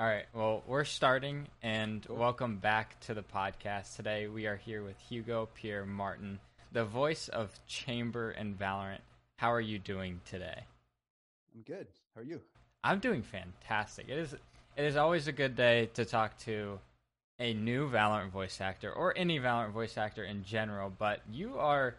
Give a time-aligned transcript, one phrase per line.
[0.00, 0.26] All right.
[0.32, 3.96] Well, we're starting, and welcome back to the podcast.
[3.96, 6.38] Today, we are here with Hugo Pierre Martin,
[6.70, 9.00] the voice of Chamber and Valorant.
[9.38, 10.62] How are you doing today?
[11.52, 11.88] I'm good.
[12.14, 12.40] How are you?
[12.84, 14.08] I'm doing fantastic.
[14.08, 14.34] It is.
[14.34, 16.78] It is always a good day to talk to
[17.40, 20.92] a new Valorant voice actor or any Valorant voice actor in general.
[20.96, 21.96] But you are,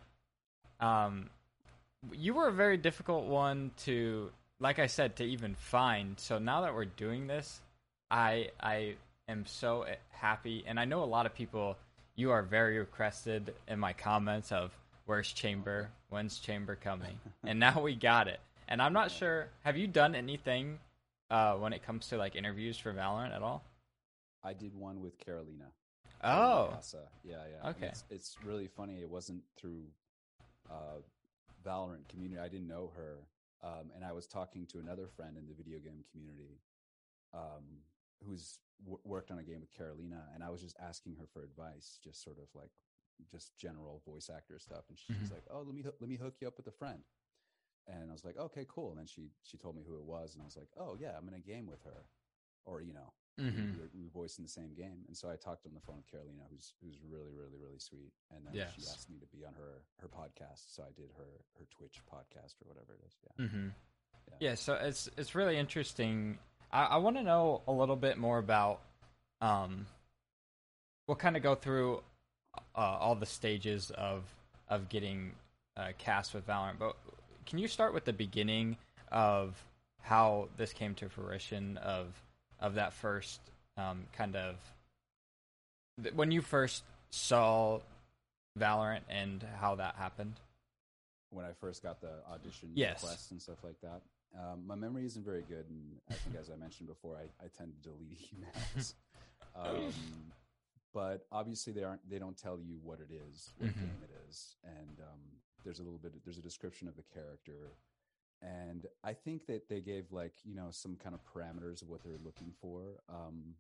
[0.80, 1.30] um,
[2.14, 4.32] you were a very difficult one to,
[4.62, 6.18] like I said, to even find.
[6.18, 7.60] So now that we're doing this,
[8.12, 8.96] I I
[9.28, 11.78] am so happy, and I know a lot of people.
[12.16, 17.82] You are very requested in my comments of where's Chamber, when's Chamber coming, and now
[17.82, 18.40] we got it.
[18.68, 19.48] And I'm not sure.
[19.64, 20.80] Have you done anything
[21.32, 23.64] uh, when it comes to like interviews for Valorant at all?
[24.44, 25.66] I did one with Carolina.
[26.22, 26.74] Oh,
[27.24, 27.70] yeah, yeah.
[27.70, 29.00] Okay, it's, it's, really funny.
[29.00, 29.84] It wasn't through
[30.70, 31.00] uh,
[31.66, 32.42] Valorant community.
[32.42, 33.16] I didn't know her,
[33.64, 36.60] um, and I was talking to another friend in the video game community
[37.34, 37.64] um,
[38.26, 41.44] who's w- worked on a game with Carolina, and I was just asking her for
[41.44, 42.72] advice, just sort of like
[43.32, 45.34] just general voice actor stuff, and she's mm-hmm.
[45.34, 47.04] like, "Oh, let me let me hook you up with a friend."
[47.88, 50.34] And I was like, "Okay, cool." And then she she told me who it was,
[50.34, 52.06] and I was like, "Oh yeah, I'm in a game with her,"
[52.66, 53.74] or you know, mm-hmm.
[53.74, 55.04] we, were, we were voicing the same game.
[55.08, 58.14] And so I talked on the phone with Carolina, who's who's really really really sweet,
[58.32, 58.74] and then yes.
[58.76, 62.00] she asked me to be on her her podcast, so I did her her Twitch
[62.08, 63.16] podcast or whatever it is.
[63.24, 63.46] Yeah.
[63.46, 63.68] Mm-hmm.
[64.30, 64.50] Yeah.
[64.52, 66.38] yeah, so it's it's really interesting
[66.72, 68.82] I, I want to know a little bit more about.
[69.42, 69.86] Um,
[71.08, 72.02] we'll kind of go through
[72.76, 74.24] uh, all the stages of
[74.68, 75.32] of getting
[75.78, 76.96] uh, cast with Valorant, but
[77.46, 78.78] can you start with the beginning
[79.12, 79.56] of
[80.02, 82.08] how this came to fruition of
[82.60, 83.40] of that first
[83.78, 84.56] um, kind of
[86.14, 87.80] when you first saw
[88.58, 90.34] Valorant and how that happened?
[91.32, 93.04] When I first got the audition yes.
[93.04, 94.02] requests and stuff like that.
[94.38, 97.48] Um, my memory isn't very good, and I think, as I mentioned before, I, I
[97.58, 98.94] tend to delete emails.
[99.56, 99.92] um,
[100.94, 102.08] but obviously, they aren't.
[102.10, 103.80] They don't tell you what it is, what mm-hmm.
[103.80, 105.20] game it is, and um,
[105.64, 106.14] there's a little bit.
[106.24, 107.74] There's a description of the character,
[108.42, 112.04] and I think that they gave like you know some kind of parameters of what
[112.04, 113.02] they're looking for.
[113.10, 113.56] Um,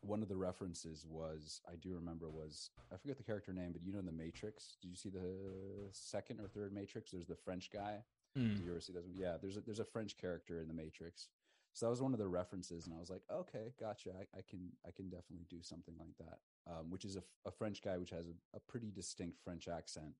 [0.00, 3.82] one of the references was I do remember was I forget the character name, but
[3.82, 4.76] you know in the Matrix.
[4.82, 7.12] Did you see the second or third Matrix?
[7.12, 8.02] There's the French guy
[8.38, 8.60] Mm.
[8.66, 9.04] Ever those?
[9.16, 11.28] Yeah, there's a, there's a French character in the Matrix.
[11.72, 14.10] So that was one of the references, and I was like, okay, gotcha.
[14.10, 16.38] I, I can I can definitely do something like that.
[16.70, 20.14] Um, which is a, a, French guy which has a, a, pretty distinct French accent,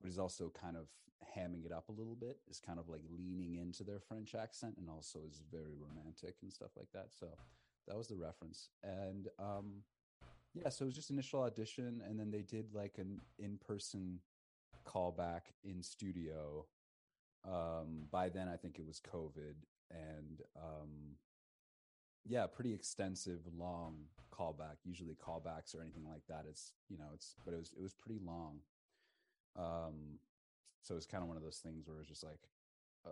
[0.00, 0.88] but is also kind of
[1.36, 2.38] hamming it up a little bit.
[2.50, 6.52] Is kind of like leaning into their French accent, and also is very romantic and
[6.52, 7.08] stuff like that.
[7.18, 7.28] So
[7.86, 9.84] that was the reference, and um,
[10.52, 14.18] yeah, so it was just initial audition, and then they did like an in person
[14.84, 16.66] callback in studio
[17.48, 19.54] um, by then, I think it was COVID,
[19.90, 21.16] and um,
[22.26, 23.96] yeah, pretty extensive, long
[24.32, 24.76] callback.
[24.84, 27.94] Usually, callbacks or anything like that, it's you know, it's but it was it was
[27.94, 28.58] pretty long.
[29.56, 30.18] Um,
[30.82, 32.40] so it's kind of one of those things where it's just like,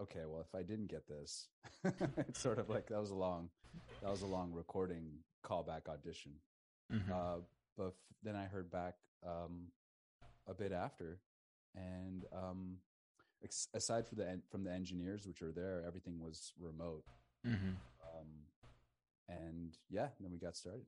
[0.01, 1.49] okay, well, if I didn't get this,
[2.19, 3.49] it's sort of like that was a long,
[4.03, 5.07] that was a long recording
[5.45, 6.33] callback audition.
[6.93, 7.13] Mm-hmm.
[7.13, 7.37] Uh,
[7.77, 7.93] but f-
[8.23, 8.95] then I heard back
[9.27, 9.69] um,
[10.47, 11.19] a bit after,
[11.75, 12.77] and um,
[13.75, 17.05] aside from the from the engineers which are there, everything was remote.
[17.47, 17.69] Mm-hmm.
[17.69, 18.27] Um,
[19.29, 20.87] and yeah, then we got started.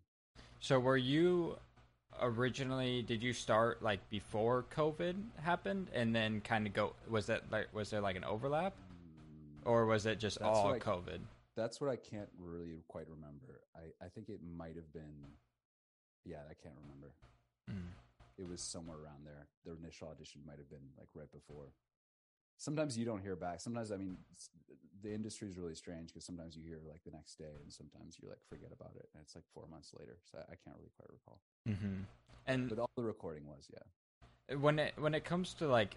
[0.61, 1.57] So were you
[2.21, 3.03] originally?
[3.03, 6.95] Did you start like before COVID happened, and then kind of go?
[7.09, 10.73] Was that like was there like an overlap, mm, or was it just that's all
[10.73, 11.21] I, COVID?
[11.57, 13.61] That's what I can't really quite remember.
[13.75, 15.27] I I think it might have been.
[16.25, 17.15] Yeah, I can't remember.
[17.71, 17.93] Mm.
[18.37, 19.47] It was somewhere around there.
[19.65, 21.73] The initial audition might have been like right before
[22.59, 23.61] sometimes you don't hear back.
[23.61, 24.19] Sometimes, I mean,
[25.03, 28.19] the industry is really strange because sometimes you hear like the next day, and sometimes
[28.21, 30.19] you're like forget about it, and it's like four months later.
[30.31, 31.41] So I can't really quite recall.
[31.69, 32.03] Mm-hmm.
[32.47, 34.57] And but all the recording was, yeah.
[34.57, 35.97] When it when it comes to like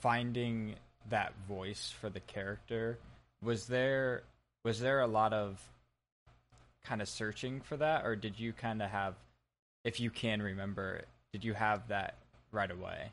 [0.00, 0.74] finding
[1.08, 2.98] that voice for the character,
[3.42, 4.22] was there
[4.64, 5.60] was there a lot of
[6.84, 9.14] kind of searching for that, or did you kind of have,
[9.84, 11.02] if you can remember,
[11.32, 12.16] did you have that
[12.52, 13.10] right away?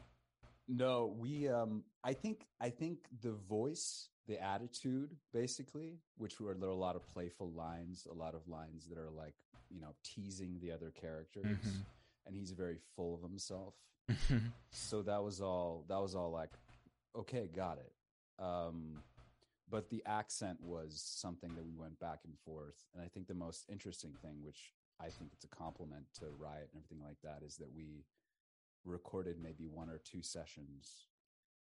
[0.68, 6.70] No, we um I think I think the voice, the attitude basically, which were there
[6.70, 9.36] are a lot of playful lines, a lot of lines that are like,
[9.70, 11.80] you know, teasing the other characters mm-hmm.
[12.26, 13.76] and he's very full of himself.
[14.72, 16.52] so that was all that was all like
[17.16, 17.94] okay, got it.
[18.44, 19.00] Um
[19.70, 23.34] but the accent was something that we went back and forth and I think the
[23.34, 27.46] most interesting thing which I think it's a compliment to Riot and everything like that
[27.46, 28.04] is that we
[28.88, 31.08] recorded maybe one or two sessions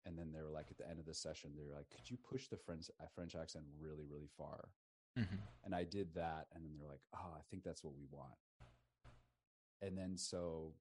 [0.05, 2.09] and then they were like at the end of the session they were like could
[2.09, 4.69] you push the french uh, french accent really really far
[5.17, 5.39] Mhm.
[5.63, 8.37] and I did that, and then they're like, "Oh, I think that's what we want."
[9.81, 10.73] And then so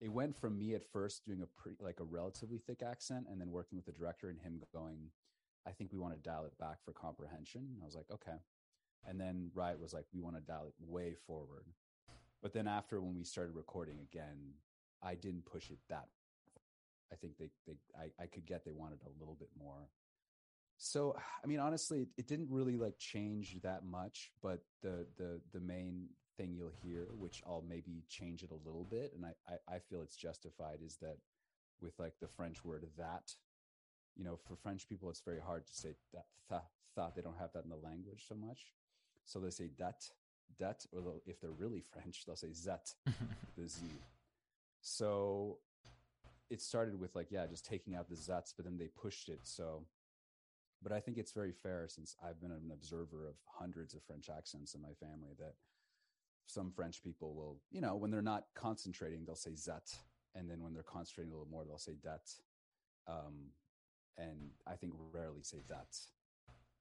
[0.00, 3.40] it went from me at first doing a pretty like a relatively thick accent, and
[3.40, 5.12] then working with the director and him going,
[5.66, 8.38] "I think we want to dial it back for comprehension." And I was like, "Okay."
[9.04, 11.72] And then Riot was like, "We want to dial it way forward."
[12.42, 14.54] But then after when we started recording again,
[15.02, 16.08] I didn't push it that.
[17.12, 19.88] I think they they I, I could get they wanted a little bit more.
[20.78, 24.32] So I mean, honestly, it, it didn't really like change that much.
[24.42, 28.86] But the the the main thing you'll hear, which I'll maybe change it a little
[28.90, 31.16] bit, and I I, I feel it's justified, is that
[31.80, 33.32] with like the French word that,
[34.14, 36.62] you know, for French people, it's very hard to say that tha,
[36.94, 37.12] tha.
[37.16, 38.72] They don't have that in the language so much,
[39.24, 40.04] so they say dat
[40.58, 42.94] dat, or if they're really French, they'll say zet,
[43.56, 43.86] the z.
[44.80, 45.58] So
[46.50, 49.40] it started with like yeah, just taking out the zets, but then they pushed it
[49.44, 49.84] so
[50.82, 54.30] but I think it's very fair since I've been an observer of hundreds of French
[54.34, 55.54] accents in my family that
[56.46, 59.94] some French people will, you know, when they're not concentrating, they'll say zet.
[60.34, 62.30] And then when they're concentrating a little more, they'll say det.
[63.06, 63.50] Um,
[64.16, 65.96] and I think rarely say that.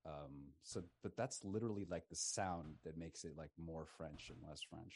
[0.05, 4.37] Um, so, but that's literally like the sound that makes it like more French and
[4.47, 4.93] less French.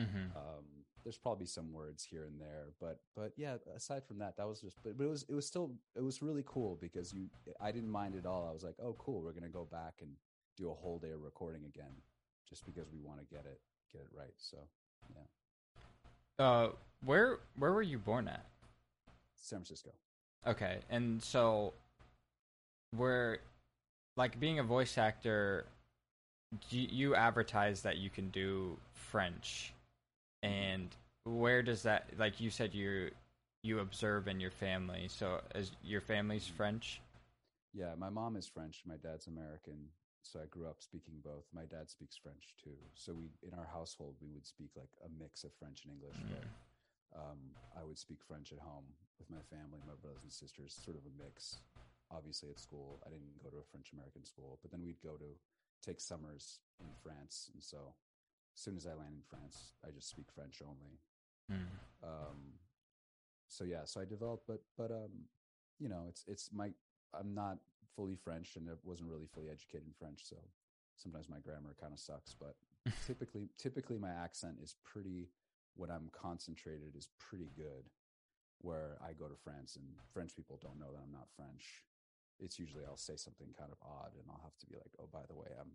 [0.00, 0.34] Mhm.
[0.36, 0.64] Um,
[1.04, 3.56] there's probably some words here and there, but but yeah.
[3.74, 4.76] Aside from that, that was just.
[4.82, 7.28] But, but it was it was still it was really cool because you
[7.60, 8.46] I didn't mind at all.
[8.48, 10.10] I was like, oh cool, we're gonna go back and
[10.56, 11.92] do a whole day of recording again,
[12.48, 13.60] just because we want to get it
[13.92, 14.34] get it right.
[14.38, 14.58] So
[15.14, 16.72] yeah, Uh,
[17.04, 18.46] where where were you born at?
[19.36, 19.90] San Francisco.
[20.46, 21.72] Okay, and so
[22.96, 23.38] where,
[24.16, 25.64] like, being a voice actor,
[26.70, 29.72] you, you advertise that you can do French,
[30.42, 30.88] and
[31.24, 32.10] where does that?
[32.18, 33.10] Like you said, you
[33.62, 35.06] you observe in your family.
[35.08, 37.00] So is your family's French?
[37.72, 38.82] Yeah, my mom is French.
[38.86, 39.88] My dad's American.
[40.22, 41.44] So I grew up speaking both.
[41.54, 42.78] My dad speaks French too.
[42.94, 46.18] So we in our household we would speak like a mix of French and English.
[46.28, 46.46] But
[47.14, 47.38] um,
[47.78, 48.84] I would speak French at home
[49.18, 51.60] with my family, my brothers and sisters, sort of a mix.
[52.10, 55.16] Obviously, at school, I didn't go to a French American school, but then we'd go
[55.16, 55.30] to
[55.84, 57.50] take summers in France.
[57.54, 57.94] And so
[58.62, 61.00] soon as I land in France, I just speak French only.
[61.50, 61.66] Mm.
[62.02, 62.38] Um,
[63.48, 65.26] so yeah, so I developed, but, but, um,
[65.78, 66.70] you know, it's, it's my,
[67.12, 67.58] I'm not
[67.94, 70.20] fully French and I wasn't really fully educated in French.
[70.24, 70.36] So
[70.96, 72.54] sometimes my grammar kind of sucks, but
[73.06, 75.28] typically, typically my accent is pretty,
[75.74, 77.90] when I'm concentrated is pretty good.
[78.62, 81.82] Where I go to France and French people don't know that I'm not French.
[82.38, 85.08] It's usually I'll say something kind of odd and I'll have to be like, oh,
[85.12, 85.74] by the way, I'm,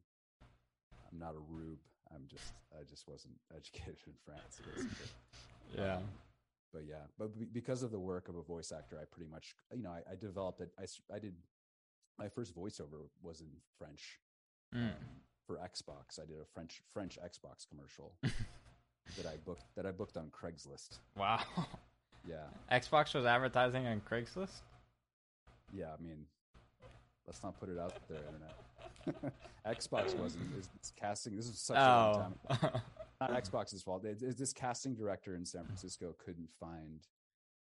[1.11, 1.79] I'm not a rube.
[2.13, 4.59] I'm just, I just wasn't educated in France.
[4.65, 5.07] Basically.
[5.77, 5.95] Yeah.
[5.97, 6.03] Um,
[6.73, 9.53] but yeah, but be- because of the work of a voice actor, I pretty much,
[9.75, 10.69] you know, I, I developed it.
[10.79, 10.83] I
[11.13, 11.33] I did
[12.17, 14.19] my first voiceover was in French
[14.73, 14.87] Mm.
[14.91, 14.93] um,
[15.45, 16.19] for Xbox.
[16.21, 18.13] I did a French French Xbox commercial
[19.17, 20.99] that I booked that I booked on Craigslist.
[21.17, 21.39] Wow.
[22.27, 24.61] Yeah, Xbox was advertising on Craigslist.
[25.73, 25.87] yeah.
[25.97, 26.25] I mean,
[27.25, 28.55] let's not put it out there, internet.
[29.67, 30.45] Xbox wasn't.
[30.75, 31.35] It's casting.
[31.35, 32.55] This is such a long Oh.
[32.55, 32.81] time.
[33.21, 34.05] not Xbox's fault.
[34.05, 37.07] It- this casting director in San Francisco couldn't find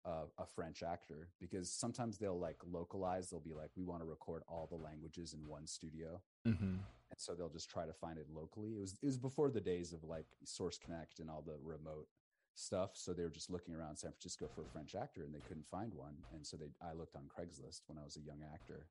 [0.06, 3.30] uh, a French actor because sometimes they'll like localize.
[3.30, 6.78] They'll be like, we want to record all the languages in one studio, hmm
[7.12, 8.72] and so they'll just try to find it locally.
[8.76, 12.08] It was it was before the days of like Source Connect and all the remote
[12.56, 12.92] stuff.
[12.94, 15.66] So they were just looking around San Francisco for a French actor, and they couldn't
[15.68, 16.16] find one.
[16.34, 18.86] And so they I looked on Craigslist when I was a young actor,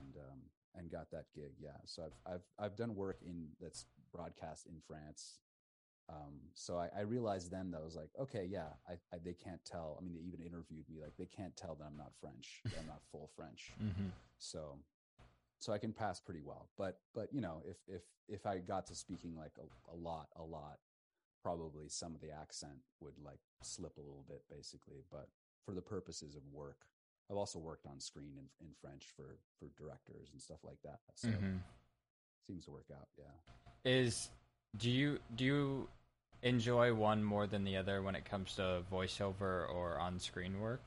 [0.00, 0.38] and um,
[0.76, 1.52] and got that gig.
[1.60, 5.38] Yeah, so I've I've I've done work in that's broadcast in France.
[6.10, 9.32] Um, so I, I realized then that I was like, okay, yeah, I, I they
[9.32, 9.96] can't tell.
[9.98, 12.78] I mean, they even interviewed me like they can't tell that I'm not French, that
[12.80, 13.72] I'm not full French.
[13.78, 14.78] hmm So
[15.60, 16.68] so I can pass pretty well.
[16.76, 20.28] But but you know, if if if I got to speaking like a, a lot,
[20.36, 20.78] a lot,
[21.42, 25.04] probably some of the accent would like slip a little bit, basically.
[25.10, 25.28] But
[25.64, 26.80] for the purposes of work,
[27.30, 31.00] I've also worked on screen in, in French for for directors and stuff like that.
[31.14, 31.56] So hmm
[32.46, 33.08] seems to work out.
[33.16, 33.90] Yeah.
[33.90, 34.30] Is
[34.76, 35.88] do you do you
[36.42, 40.84] enjoy one more than the other when it comes to voiceover or on-screen work?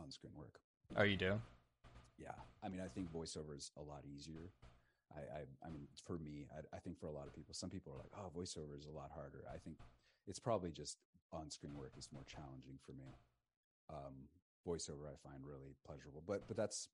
[0.00, 0.60] On screen work.
[0.96, 1.38] Oh, you do.
[2.18, 2.32] Yeah,
[2.64, 4.50] I mean, I think voiceover is a lot easier.
[5.14, 7.68] I, I, I mean, for me, I, I think for a lot of people, some
[7.68, 9.76] people are like, "Oh, voiceover is a lot harder." I think
[10.26, 10.96] it's probably just
[11.32, 13.12] on-screen work is more challenging for me.
[13.90, 14.28] Um,
[14.66, 16.88] voiceover, I find really pleasurable, but but that's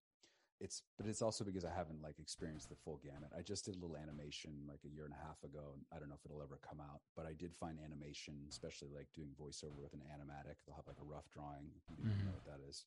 [0.60, 3.30] it's but it's also because I haven't like experienced the full gamut.
[3.36, 6.00] I just did a little animation like a year and a half ago, and I
[6.00, 9.30] don't know if it'll ever come out, but I did find animation, especially like doing
[9.40, 10.58] voiceover with an animatic.
[10.66, 11.70] They'll have like a rough drawing.
[11.96, 12.24] You Mhm.
[12.26, 12.86] know what that is.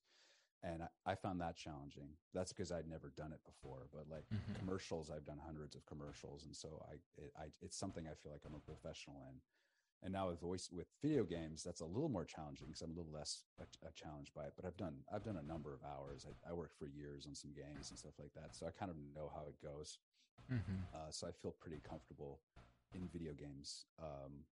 [0.63, 2.09] and I, I found that challenging.
[2.35, 3.87] That's because I'd never done it before.
[3.91, 4.53] But like Mhm.
[4.59, 8.31] commercials, I've done hundreds of commercials, and so I, it, I it's something I feel
[8.31, 9.41] like I'm a professional in.
[10.03, 12.97] And now with voice with video games, that's a little more challenging because I'm a
[12.97, 14.53] little less a, a challenged by it.
[14.55, 16.25] But I've done I've done a number of hours.
[16.27, 18.89] I, I worked for years on some games and stuff like that, so I kind
[18.89, 19.99] of know how it goes.
[20.49, 22.41] hmm Uh, so I feel pretty comfortable
[22.93, 23.85] in video games.
[24.01, 24.45] Um,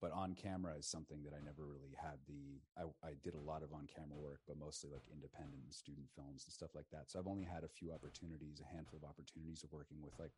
[0.00, 2.62] but on camera is something that I never really had the.
[2.78, 6.06] I, I did a lot of on camera work, but mostly like independent and student
[6.14, 7.10] films and stuff like that.
[7.10, 10.32] So I've only had a few opportunities, a handful of opportunities of working with like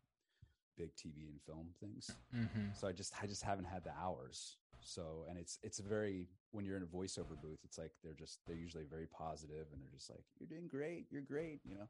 [0.80, 2.04] big TV and film things.
[2.32, 4.56] hmm So I just I just haven't had the hours.
[4.82, 6.18] So and it's it's a very
[6.52, 9.78] when you're in a voiceover booth, it's like they're just they're usually very positive and
[9.80, 11.88] they're just like you're doing great, you're great, you know.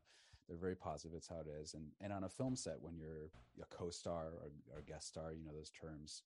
[0.48, 1.16] They're very positive.
[1.16, 1.74] It's how it is.
[1.74, 3.30] And and on a film set, when you're
[3.62, 6.22] a co-star or, or guest star, you know those terms,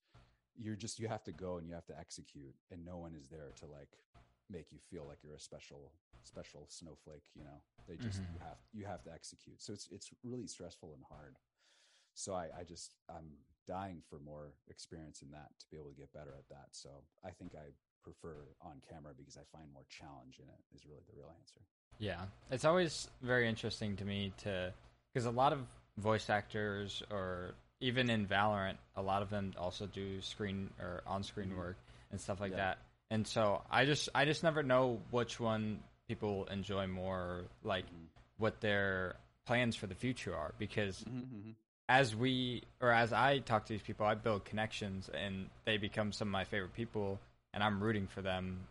[0.57, 3.29] you're just you have to go and you have to execute, and no one is
[3.29, 3.93] there to like
[4.57, 5.93] make you feel like you're a special
[6.23, 7.27] special snowflake.
[7.35, 8.33] You know, they just Mhm.
[8.35, 9.61] you have you have to execute.
[9.61, 11.37] So it's it's really stressful and hard
[12.15, 13.31] so I, I just i'm
[13.67, 16.91] dying for more experience in that to be able to get better at that so
[17.25, 17.71] i think i
[18.03, 21.61] prefer on camera because i find more challenge in it is really the real answer
[21.99, 24.73] Yeah, it's always very interesting to me to
[25.13, 25.61] because a lot of
[25.97, 31.51] voice actors or even in Valorant, a lot of them also do screen or on-screen
[31.51, 31.57] Mhm.
[31.57, 31.77] work
[32.11, 32.57] and stuff like Yeah.
[32.57, 32.79] that.
[33.11, 37.87] And so I just I just never know which one people enjoy more, or like
[37.87, 38.09] Mhm.
[38.39, 39.17] what their
[39.47, 41.53] plans for the future are because Mm-hmm.
[41.89, 46.13] As we or as I talk to these people, I build connections and they become
[46.13, 47.21] some of my favorite people,
[47.53, 48.67] and I'm rooting for them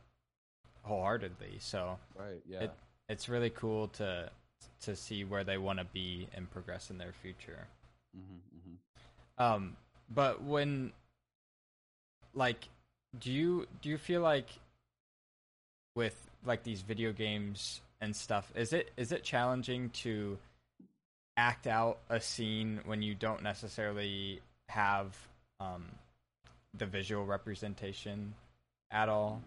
[0.84, 1.58] wholeheartedly.
[1.60, 2.72] So right yeah It-
[3.10, 4.32] it's really cool to
[4.82, 7.68] to see where they want to be and progress in their future.
[8.18, 9.44] mm-hmm, mm-hmm.
[9.44, 9.78] Um,
[10.10, 10.94] but when,
[12.34, 12.68] like,
[13.20, 14.48] do you do you feel like
[15.96, 16.16] with
[16.46, 20.38] like these video games and stuff, is it is it challenging to
[21.38, 25.16] act out a scene when you don't necessarily have
[25.60, 25.86] um,
[26.74, 28.34] the visual representation
[28.92, 29.42] at all?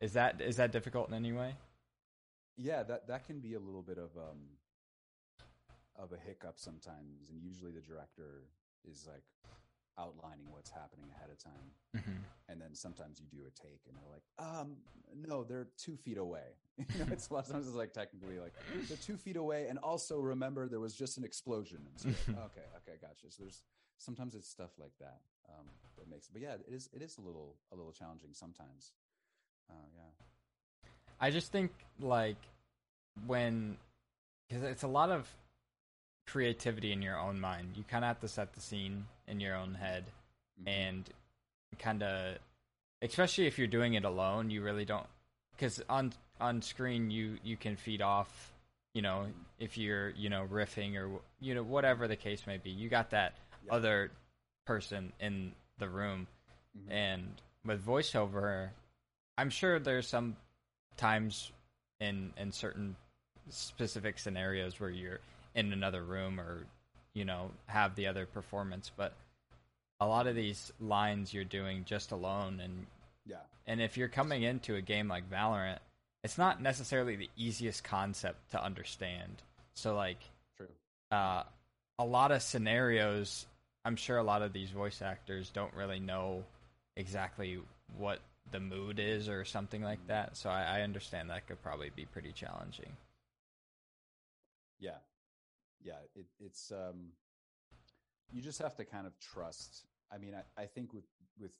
[0.00, 1.54] Is that is that difficult in any way?
[2.56, 4.40] yeah that that can be a little bit of um
[5.98, 8.44] of a hiccup sometimes and usually the director
[8.90, 9.22] is like
[9.98, 11.70] outlining what's happening ahead of time.
[11.96, 12.20] Mm-hmm.
[12.50, 14.76] and then sometimes you do a take and they're like um
[15.26, 16.56] no they're two feet away.
[16.92, 18.52] You know it's a lot of times it's like technically like
[18.88, 19.66] they're two feet away.
[19.68, 21.78] And also remember there was just an explosion.
[21.90, 23.30] And so like, okay okay gotcha.
[23.30, 23.62] So there's
[23.98, 25.64] sometimes it's stuff like that um
[25.96, 28.92] that makes but yeah it is it is a little a little challenging sometimes.
[29.70, 30.90] Uh yeah.
[31.18, 32.36] I just think like
[33.26, 33.78] when
[34.48, 35.26] because it's a lot of
[36.26, 37.72] creativity in your own mind.
[37.76, 40.04] You kind of have to set the scene in your own head
[40.62, 40.68] Mhm.
[40.68, 41.10] and
[41.78, 42.38] kind of
[43.02, 45.06] especially if you're doing it alone, you really don't
[45.58, 48.52] cuz on on screen you you can feed off,
[48.94, 52.70] you know, if you're, you know, riffing or you know whatever the case may be.
[52.70, 53.72] You got that Yeah.
[53.74, 54.10] other
[54.64, 56.26] person in the room
[56.76, 56.90] Mhm.
[56.90, 58.70] and with voiceover
[59.38, 60.36] i'm sure there's some
[60.96, 61.52] times
[62.00, 62.96] in in certain
[63.50, 65.20] specific scenarios where you're
[65.56, 66.64] in another room or
[67.14, 69.14] you know have the other performance but
[69.98, 72.86] a lot of these lines you're doing just alone and
[73.26, 73.36] yeah.
[73.66, 75.78] and if you're coming into a game like valorant
[76.26, 79.44] it's not necessarily the easiest concept to understand.
[79.74, 80.18] So like
[80.56, 80.66] true.
[81.12, 81.44] uh,
[82.00, 83.46] a lot of scenarios,
[83.84, 86.42] I'm sure a lot of these voice actors don't really know
[86.96, 87.60] exactly
[87.96, 88.18] what
[88.50, 90.36] the mood is or something like that.
[90.36, 92.90] So I, I understand that could probably be pretty challenging.
[94.80, 94.96] Yeah,
[95.86, 96.02] yeah.
[96.14, 97.12] It, it's um,
[98.32, 99.86] you just have to kind of trust.
[100.12, 101.06] I mean, I, I think with
[101.40, 101.52] with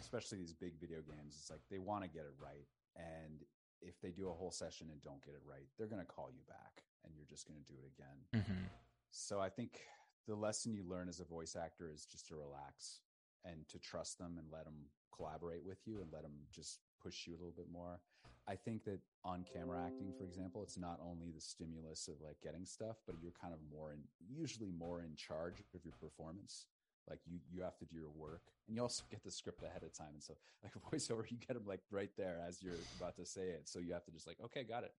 [0.00, 3.42] especially these big video games, it's like they want to get it right, and
[3.82, 6.30] if they do a whole session and don't get it right, they're going to call
[6.30, 8.42] you back, and you're just going to do it again.
[8.42, 8.64] Mm-hmm.
[9.10, 9.80] So I think
[10.26, 13.00] the lesson you learn as a voice actor is just to relax
[13.44, 17.26] and to trust them and let them collaborate with you and let them just push
[17.26, 18.00] you a little bit more.
[18.48, 22.40] I think that on camera acting, for example, it's not only the stimulus of like
[22.42, 26.66] getting stuff, but you're kind of more in, usually more in charge of your performance.
[27.08, 29.82] Like you, you have to do your work, and you also get the script ahead
[29.82, 30.12] of time.
[30.12, 33.48] And so, like voiceover, you get them like right there as you're about to say
[33.48, 33.62] it.
[33.68, 34.92] So you have to just like, okay, got it.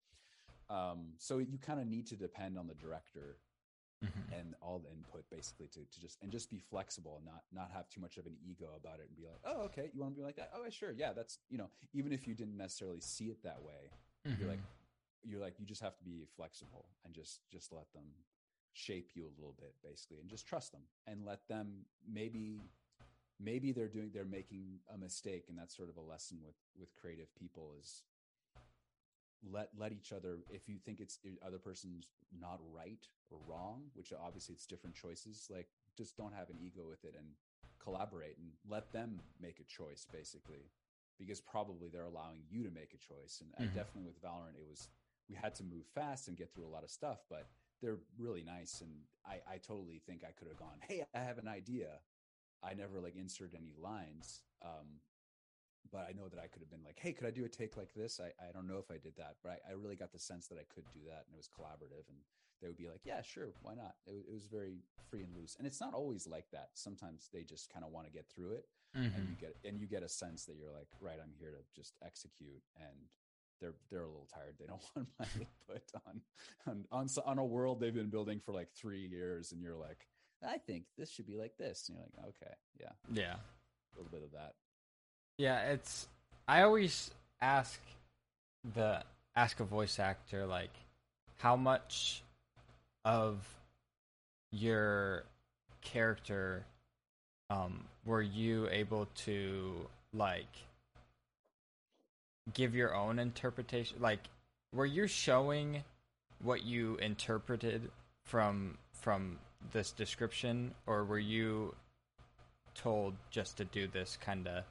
[0.69, 3.37] Um, so you kind of need to depend on the director
[4.01, 4.33] Mm-hmm.
[4.39, 7.69] and all the input basically to, to just and just be flexible and not not
[7.73, 10.13] have too much of an ego about it and be like oh okay you want
[10.13, 13.01] to be like that oh sure yeah that's you know even if you didn't necessarily
[13.01, 13.91] see it that way
[14.25, 14.39] Mm-hmm.
[14.41, 14.59] you're like
[15.23, 18.05] you're like you just have to be flexible and just just let them
[18.71, 22.61] shape you a little bit basically and just trust them and let them maybe
[23.39, 26.93] maybe they're doing they're making a mistake and that's sort of a lesson with with
[26.95, 28.03] creative people is
[29.43, 33.83] let let each other if you think it's the other person's not right or wrong
[33.93, 35.67] which obviously it's different choices like
[35.97, 37.27] just don't have an ego with it and
[37.79, 40.71] collaborate and let them make a choice basically
[41.17, 43.41] because probably they're allowing you to make a choice.
[43.57, 43.73] And, Mhm.
[43.73, 44.87] definitely with valorant it was
[45.29, 47.49] we had to move fast and get through a lot of stuff but
[47.81, 48.81] they're really nice.
[48.81, 51.99] And i i totally think i could have gone hey i have an idea.
[52.61, 54.99] I never like insert any lines um
[55.91, 57.77] but I know that I could have been like, "Hey, could I do a take
[57.77, 60.11] like this?" I, I don't know if I did that, but I, I really got
[60.11, 62.17] the sense that I could do that, and it was collaborative, and
[62.61, 65.55] they would be like, "Yeah, sure, why not?" It, it was very free and loose,
[65.57, 66.69] and it's not always like that.
[66.73, 68.65] Sometimes they just kind of want to get through it,
[69.15, 69.29] and Mhm.
[69.29, 71.95] you get and you get a sense that you're like, "Right, I'm here to just
[72.03, 73.09] execute," and
[73.59, 74.55] they're they're a little tired.
[74.59, 76.21] They don't want my input on
[76.67, 80.07] on on, on a world they've been building for like three years, and you're like,
[80.45, 83.35] "I think this should be like this," and you're like, "Okay, yeah, Yeah.
[83.35, 84.53] a little bit of that."
[85.39, 86.05] Yeah, it's
[86.49, 87.79] I always ask
[88.75, 89.01] the
[89.37, 90.73] ask a voice actor like
[91.37, 92.23] how much
[93.05, 93.37] of
[94.51, 95.23] your
[95.81, 96.65] character
[97.49, 100.53] um were you able to like
[102.53, 104.19] give your own interpretation like
[104.75, 105.85] were you showing
[106.43, 107.89] what you interpreted
[108.25, 109.39] from from
[109.71, 111.73] this description or were you
[112.75, 114.65] told just to do this kind of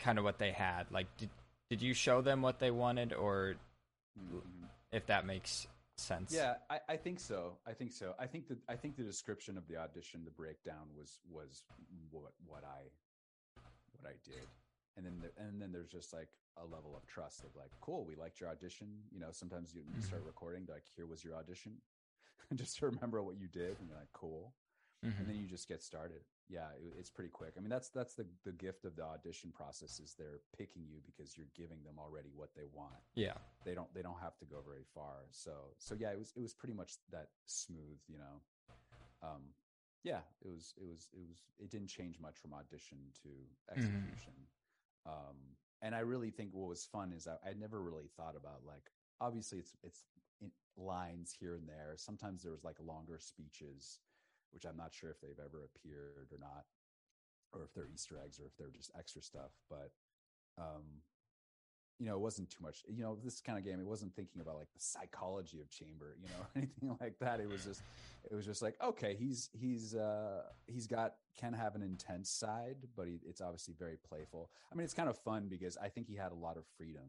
[0.00, 1.30] kind of what they had like did,
[1.68, 3.54] did you show them what they wanted or
[4.18, 4.68] Mhm.
[4.90, 7.58] if that makes sense Yeah, I, I think so.
[7.66, 8.14] I think so.
[8.18, 11.62] I think that I think the description of the audition, the breakdown was was
[12.10, 12.90] what what I
[13.92, 14.48] what I did,
[14.96, 18.04] and then the, and then there's just like a level of trust of like, cool,
[18.04, 18.88] we liked your audition.
[19.12, 21.80] You know, sometimes you, start recording, like, here was your audition,
[22.54, 24.52] just to remember what you did, and you're like, cool,
[25.04, 25.18] Mhm.
[25.20, 26.24] and then you just get started.
[26.50, 27.54] Yeah, it, it's pretty quick.
[27.56, 30.98] I mean, that's that's the the gift of the audition process is they're picking you
[31.06, 32.98] because you're giving them already what they want.
[33.14, 33.38] Yeah.
[33.64, 35.30] They don't they don't have to go very far.
[35.30, 38.42] So so yeah it was it was pretty much that smooth you know.
[39.22, 39.54] Um
[40.02, 43.28] yeah it was it was it was it didn't change much from audition to
[43.70, 44.34] execution.
[45.06, 48.60] Um and i really think what was fun is I, I never really thought about
[48.66, 50.04] like obviously it's it's
[50.40, 51.94] in lines here and there.
[51.96, 54.00] Sometimes there was like longer speeches
[54.52, 56.64] which i'm not sure if they've ever appeared or not
[57.52, 59.90] or if they're easter eggs or if they're just extra stuff but
[60.58, 61.02] um
[62.00, 62.82] you know, it wasn't too much.
[62.88, 66.16] You know, this kind of game, it wasn't thinking about like the psychology of Chamber,
[66.20, 67.40] you know, anything like that.
[67.40, 67.82] It was just,
[68.28, 72.78] it was just like, okay, he's he's uh he's got can have an intense side,
[72.96, 74.50] but he, it's obviously very playful.
[74.72, 77.04] I mean, it's kind of fun because I think he had a lot of freedom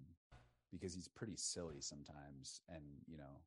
[0.73, 3.39] because he's pretty silly sometimes, and you know,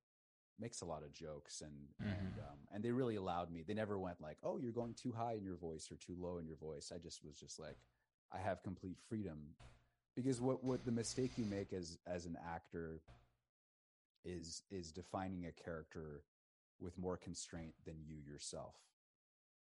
[0.58, 3.62] makes a lot of jokes and and um, and they really allowed me.
[3.66, 6.38] They never went like, oh, you're going too high in your voice or too low
[6.38, 6.92] in your voice.
[6.94, 7.76] I just was just like,
[8.32, 9.54] I have complete freedom
[10.16, 13.02] because what what the mistake you make as as an actor
[14.24, 16.22] is is defining a character
[16.80, 18.74] with more constraint than you yourself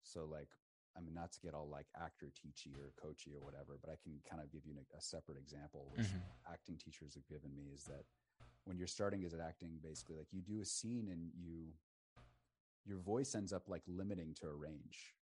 [0.03, 0.49] so like
[0.97, 3.95] i mean not to get all like actor teachy or coachy or whatever but i
[4.03, 6.21] can kind of give you a, a separate example which Mhm.
[6.53, 8.05] acting teachers have given me is that
[8.65, 11.67] when you're starting as an acting basically like you do a scene and you
[12.85, 15.15] your voice ends up like limiting to a range.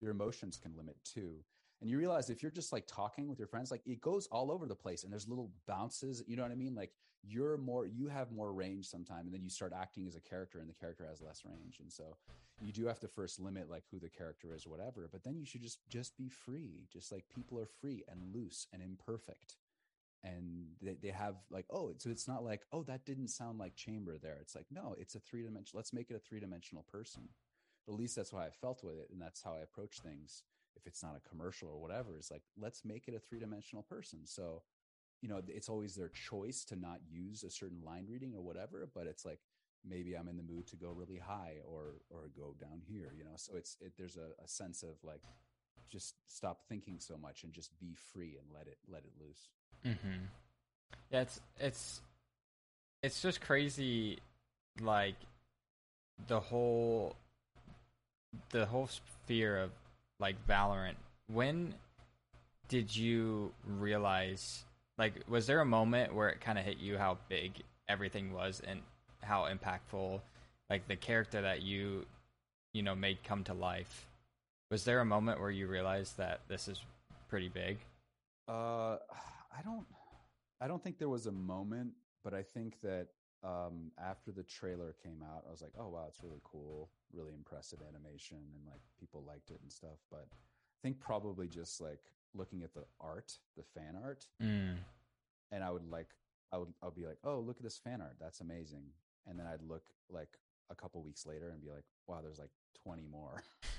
[0.00, 1.44] Your emotions can limit too.
[1.80, 4.50] And you realize if you're just like talking with your friends like it goes all
[4.50, 6.74] over the place and there's little bounces you know what i mean?
[6.74, 10.20] Like you're more you have more range sometime and then you start acting as a
[10.20, 11.78] character and the character has less range.
[11.80, 12.16] And so
[12.62, 15.44] you do have to first limit like who the character is whatever but then you
[15.44, 19.56] should just just be free just like people are free and loose and imperfect
[20.26, 23.76] and they, they have like oh so it's not like oh that didn't sound like
[23.76, 24.38] chamber there.
[24.40, 27.28] It's like no it's a three dimensional let's make it a three dimensional person
[27.88, 30.42] at least that's why i felt with it and that's how i approach things.
[30.76, 33.82] If it's not a commercial or whatever is like let's make it a three dimensional
[33.82, 34.20] person.
[34.24, 34.62] So
[35.22, 38.88] you know it's always their choice to not use a certain line reading or whatever
[38.94, 39.40] but it's like
[39.88, 43.24] maybe i'm in the mood to go really high or or go down here you
[43.24, 43.36] know?
[43.36, 45.22] So it's it, there's a, a sense of like
[45.88, 49.48] just stop thinking so much and just be free and let it let it loose
[49.86, 50.24] Mm-hmm.
[51.10, 52.00] Yeah, it's it's
[53.02, 54.18] it's just crazy,
[54.80, 55.14] like
[56.26, 57.14] the whole
[58.50, 59.70] the whole sphere of
[60.18, 60.96] like Valorant.
[61.32, 61.74] When
[62.68, 64.64] did you realize?
[64.98, 67.52] Like, was there a moment where it kind of hit you how big
[67.86, 68.80] everything was and
[69.22, 70.20] how impactful,
[70.70, 72.06] like the character that you,
[72.72, 74.05] you know, made come to life?
[74.70, 76.80] Was there a moment where you realized that this is
[77.28, 77.78] pretty big?
[78.48, 78.96] Uh,
[79.56, 79.86] I don't,
[80.60, 81.92] I don't think there was a moment,
[82.24, 83.08] but I think that
[83.44, 87.34] um, after the trailer came out, I was like, oh wow, it's really cool, really
[87.34, 89.98] impressive animation, and like people liked it and stuff.
[90.10, 92.00] But I think probably just like
[92.34, 94.76] looking at the art, the fan art, Mm.
[95.52, 96.08] and I would like
[96.52, 98.84] I would I'll be like, oh, look at this fan art, that's amazing,
[99.28, 100.38] and then I'd look like
[100.70, 102.50] a couple weeks later and be like, wow, there's like
[102.82, 103.42] 20 more,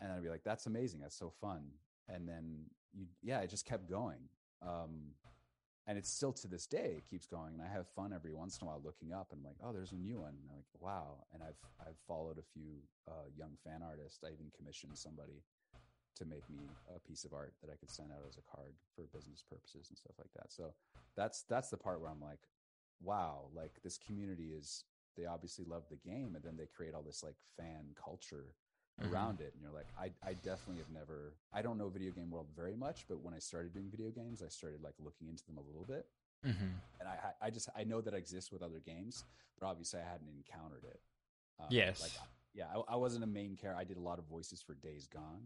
[0.00, 1.62] and I'd be like, that's amazing, that's so fun,
[2.08, 4.28] and then you yeah, it just kept going.
[4.62, 5.14] Um,
[5.86, 8.58] and it's still to this day it keeps going and i have fun every once
[8.58, 10.56] in a while looking up and i'm like oh there's a new one and i'm
[10.56, 14.96] like wow and i've i've followed a few uh, young fan artists i even commissioned
[14.96, 15.42] somebody
[16.16, 16.62] to make me
[16.94, 19.88] a piece of art that i could send out as a card for business purposes
[19.88, 20.72] and stuff like that so
[21.16, 22.48] that's that's the part where i'm like
[23.02, 24.84] wow like this community is
[25.16, 28.54] they obviously love the game and then they create all this like fan culture
[29.02, 29.10] Mhm.
[29.12, 32.30] around it and you're like I, I definitely have never i don't know video game
[32.30, 35.44] world very much but when i started doing video games i started like looking into
[35.46, 36.06] them a little bit
[36.44, 39.24] hmm and I I just I know that exists with other games,
[39.58, 41.00] but obviously I hadn't encountered it.
[41.58, 42.00] Um, Yes.
[42.00, 42.12] like
[42.54, 43.80] yeah, I, I wasn't a main character.
[43.80, 45.42] I did a lot of voices for Days Gone.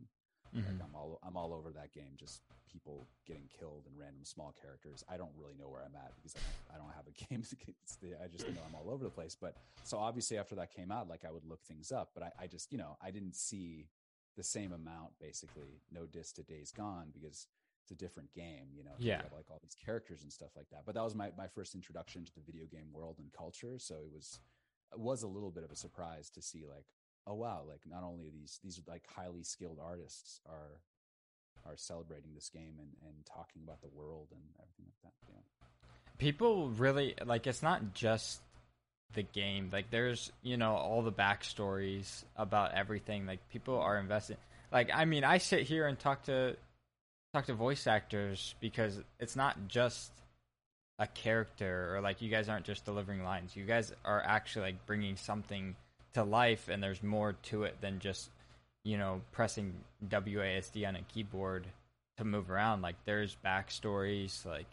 [0.53, 4.25] Hmm Like I'm all I'm all over that game, just people getting killed and random
[4.25, 5.03] small characters.
[5.09, 7.43] I don't really know where I'm at because I don't, I don't have a game.
[7.43, 9.37] To get, it's the, I just know I'm all over the place.
[9.41, 12.45] But so obviously after that came out, like I would look things up, but I,
[12.45, 13.89] I just you know I didn't see
[14.37, 15.81] the same amount basically.
[15.93, 17.47] No disc to Days Gone because
[17.83, 18.69] it's a different game.
[18.77, 19.23] You know, you Yeah.
[19.23, 20.83] have like all these characters and stuff like that.
[20.85, 23.79] But that was my my first introduction to the video game world and culture.
[23.79, 24.41] So it was
[24.93, 26.87] it was a little bit of a surprise to see like
[27.29, 30.81] oh wow like not only these these like highly skilled artists are
[31.67, 35.67] are celebrating this game and and talking about the world and everything like that yeah.
[36.19, 38.41] People really like it's not just
[39.15, 44.37] the game like there's you know all the backstories about everything like people are invested
[44.71, 46.55] like i mean i sit here and talk to
[47.33, 50.11] talk to voice actors because it's not just
[50.99, 54.87] a character or like you guys aren't just delivering lines you guys are actually like
[54.87, 55.75] bringing something
[56.15, 58.31] to life and there's more to it than just
[58.85, 61.67] you know pressing wasd on a keyboard
[62.19, 62.83] to move around.
[62.83, 64.67] Like there's backstories like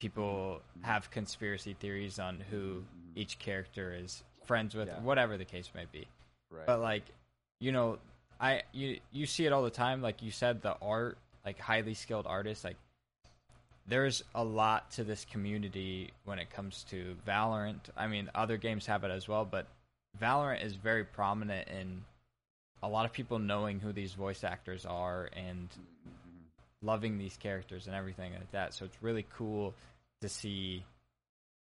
[0.00, 0.84] people mm-hmm.
[0.84, 3.16] have conspiracy theories on who mm-hmm.
[3.16, 5.00] each character is friends with Yeah.
[5.00, 6.06] whatever the case may be.
[6.50, 6.66] Right.
[6.66, 7.04] But like
[7.60, 7.98] you know
[8.40, 10.02] i you you see it all the time.
[10.02, 12.76] Like you said the art like highly skilled artists like
[13.88, 17.80] there's a lot to this community when it comes to valorant.
[17.96, 19.66] I mean other games have it as well but
[20.20, 22.04] valorant is very prominent in
[22.82, 25.68] a lot of people knowing who these voice actors are and
[26.82, 28.74] loving these characters and everything like that.
[28.74, 29.74] So it's really cool
[30.22, 30.84] to see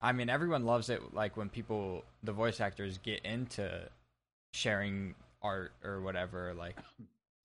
[0.03, 3.89] i mean everyone loves it like when people the voice actors get into
[4.53, 6.77] sharing art or whatever like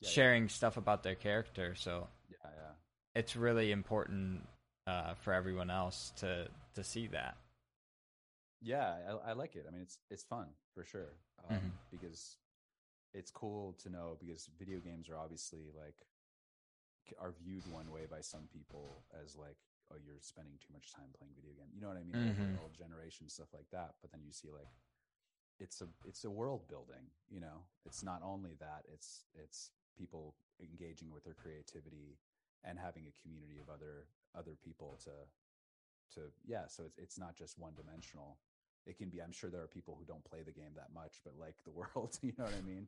[0.01, 0.13] Yeah, yeah.
[0.13, 1.73] sharing stuff about their character.
[1.75, 2.71] So yeah yeah.
[3.15, 4.45] it's really important
[4.87, 7.37] uh, for everyone else to to see that
[8.61, 11.13] yeah I, I like it i mean it's it's fun for sure
[11.49, 11.71] um, Mhm.
[11.91, 12.37] because
[13.13, 15.95] it's cool to know because video games are obviously like
[17.19, 19.57] are viewed one way by some people as like
[19.91, 22.35] oh you're spending too much time playing video game you know what i mean like
[22.35, 22.53] Mhm.
[22.55, 24.67] the old generation stuff like that but then you see like
[25.59, 30.35] it's a it's a world building you know it's not only that it's it's people
[30.59, 32.17] engaging with their creativity
[32.63, 35.11] and having a community of other other people to
[36.13, 38.37] to yeah so it's it's not just one dimensional
[38.85, 41.19] it can be i'm sure there are people who don't play the game that much
[41.23, 42.87] but like the world you know what i mean?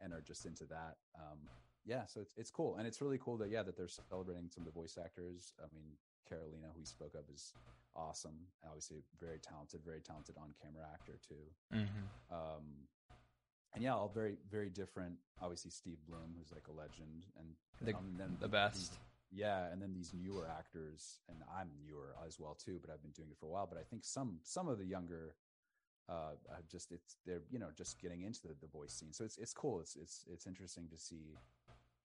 [0.00, 1.38] And are just into that um
[1.84, 2.76] yeah so it's it's cool.
[2.76, 5.52] And it's really cool that yeah that they're celebrating some of the voice actors.
[5.60, 5.96] I mean
[6.28, 7.52] carolina who we spoke of is
[7.94, 8.38] awesome.
[8.66, 11.44] Obviously very talented very talented on camera actor too.
[11.76, 12.34] Mm-hmm.
[12.34, 12.64] um
[13.74, 15.14] and yeah all very very different.
[15.40, 17.48] Obviously Steve Blum who's like a legend and
[17.80, 18.98] The- um, then the best
[19.32, 23.12] yeah and then these newer actors and i'm newer as well too but i've been
[23.12, 25.34] doing it for a while but i think some some of the younger
[26.08, 29.12] uh have just it's they're you know just getting into the, the voice scene.
[29.12, 29.80] So it's it's cool.
[29.80, 31.36] It's it's it's interesting to see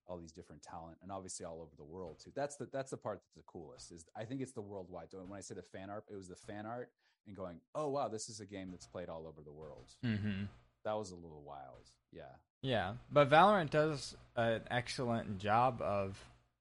[0.06, 2.30] all these different talent and obviously all over the world too.
[2.34, 5.08] That's the that's the part that's the coolest is i think it's the worldwide.
[5.12, 6.90] When i say the fan art it was the fan art
[7.26, 9.88] and going oh wow this is a game that's played all over the world.
[10.04, 10.44] Mm-hmm.
[10.84, 11.90] that was a little wild.
[12.12, 12.22] Yeah.
[12.62, 16.18] Yeah, but Valorant does an excellent job of.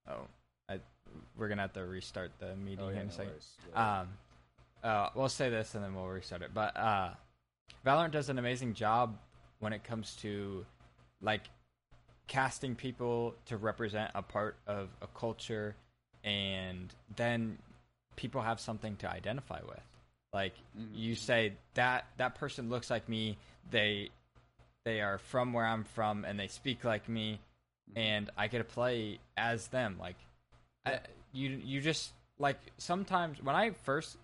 [0.10, 0.28] Oh,
[1.38, 3.28] we're gonna have to restart the meeting oh yeah, in a no second.
[3.32, 3.52] worries.
[3.74, 4.00] Yeah.
[4.02, 4.08] Um,
[4.84, 6.52] uh, we'll say this and then we'll restart it.
[6.54, 7.10] But uh,
[7.86, 9.18] Valorant does an amazing job
[9.60, 10.66] when it comes to
[11.22, 11.42] like
[12.28, 15.76] casting people to represent a part of a culture,
[16.24, 17.58] and then
[18.16, 19.82] people have something to identify with.
[20.34, 20.90] Like Mhm.
[20.94, 23.38] you say that that person looks like me.
[23.72, 24.10] They
[24.86, 27.40] they are from where I'm from, and they speak like me,
[27.92, 27.98] Mhm.
[27.98, 29.98] and I get to play as them.
[30.00, 30.16] Like,
[30.88, 31.00] I,
[31.34, 34.18] you you just like sometimes when I first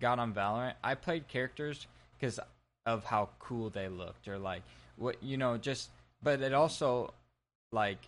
[0.00, 1.86] got on Valorant, I played characters
[2.18, 2.40] because
[2.86, 4.62] of how cool they looked, or like
[4.96, 5.90] what you know, just.
[6.22, 7.12] But it also
[7.72, 7.98] like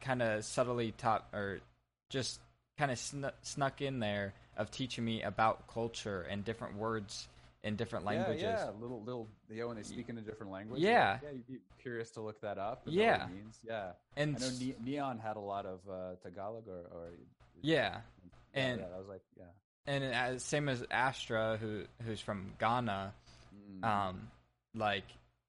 [0.00, 1.58] kind of subtly taught or
[2.10, 2.40] just
[2.78, 7.26] kind of snu- snuck in there of teaching me about culture and different words
[7.66, 8.42] in different languages.
[8.42, 10.80] Yeah, yeah, little little yeah, when they speak in a different language.
[10.80, 11.18] Yeah.
[11.22, 12.86] yeah, you'd be curious to look that up.
[12.86, 13.26] and Yeah.
[13.32, 13.58] means.
[13.66, 13.92] yeah.
[14.16, 17.10] And I know ne- Neon had a lot of uh, Tagalog or, or
[17.62, 18.00] yeah,
[18.54, 19.44] and- yeah, I was like, yeah,
[19.86, 23.12] and as, same as Astra, who who's from Ghana.
[23.54, 24.30] Mm, Um,
[24.74, 25.04] like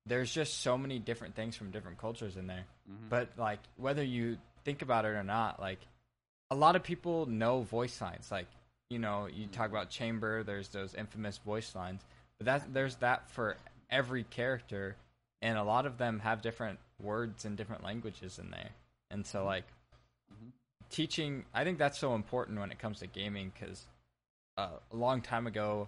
[0.05, 2.65] there's just so many different things from different cultures in there.
[2.89, 3.09] mhm.
[3.09, 5.79] But like whether you think about it or not, like
[6.49, 8.31] a lot of people know voice signs.
[8.31, 8.47] Like
[8.89, 10.43] you know, you talk about Chamber.
[10.43, 12.01] There's those infamous voice lines,
[12.37, 13.57] but that there's that for
[13.89, 14.95] every character,
[15.41, 18.69] and a lot of them have different words and different languages in there.
[19.11, 19.65] And so like
[20.33, 20.51] Mhm.
[20.89, 23.85] teaching, I think that's so important when it comes to gaming because
[24.57, 25.87] uh, a long time ago,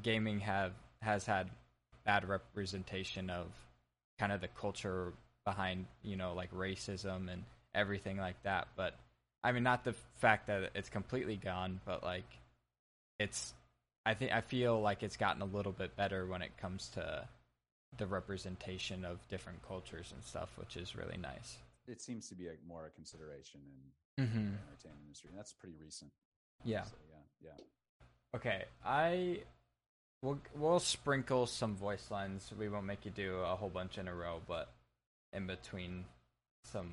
[0.00, 1.50] gaming have has had
[2.04, 3.46] bad representation of
[4.18, 5.12] kind of the culture
[5.44, 8.94] behind you know like racism and everything like that but
[9.44, 12.28] i mean not the fact that it's completely gone but like
[13.18, 13.54] it's
[14.06, 17.26] i think i feel like it's gotten a little bit better when it comes to
[17.98, 22.46] the representation of different cultures and stuff which is really nice it seems to be
[22.46, 23.60] a, more a consideration
[24.16, 24.34] in mm-hmm.
[24.34, 26.10] the entertainment industry, and that's pretty recent.
[26.64, 27.64] yeah So, yeah, yeah.
[28.36, 29.40] Okay, I
[30.22, 32.50] we'll we'll sprinkle some voice lines.
[32.58, 34.68] We won't make you do a whole bunch in a row, but
[35.32, 36.04] in between
[36.64, 36.90] some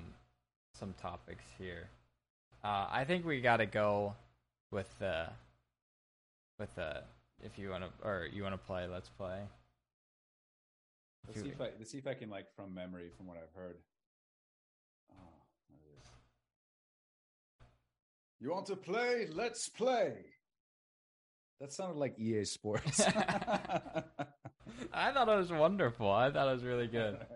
[0.73, 1.89] some topics here.
[2.63, 4.15] Uh, I think we got to go
[4.71, 5.27] with the
[6.59, 7.03] with the
[7.41, 9.39] if you want to or you want to play, let's play.
[11.27, 13.53] Let's see if I let's see if I can like from memory from what I've
[13.55, 13.77] heard.
[15.11, 16.05] Oh, there it is.
[18.41, 19.27] You want to play?
[19.31, 20.13] Let's play.
[21.61, 23.01] That sounded like EA Sports.
[24.93, 26.09] I thought it was wonderful.
[26.09, 27.17] I thought it was really good.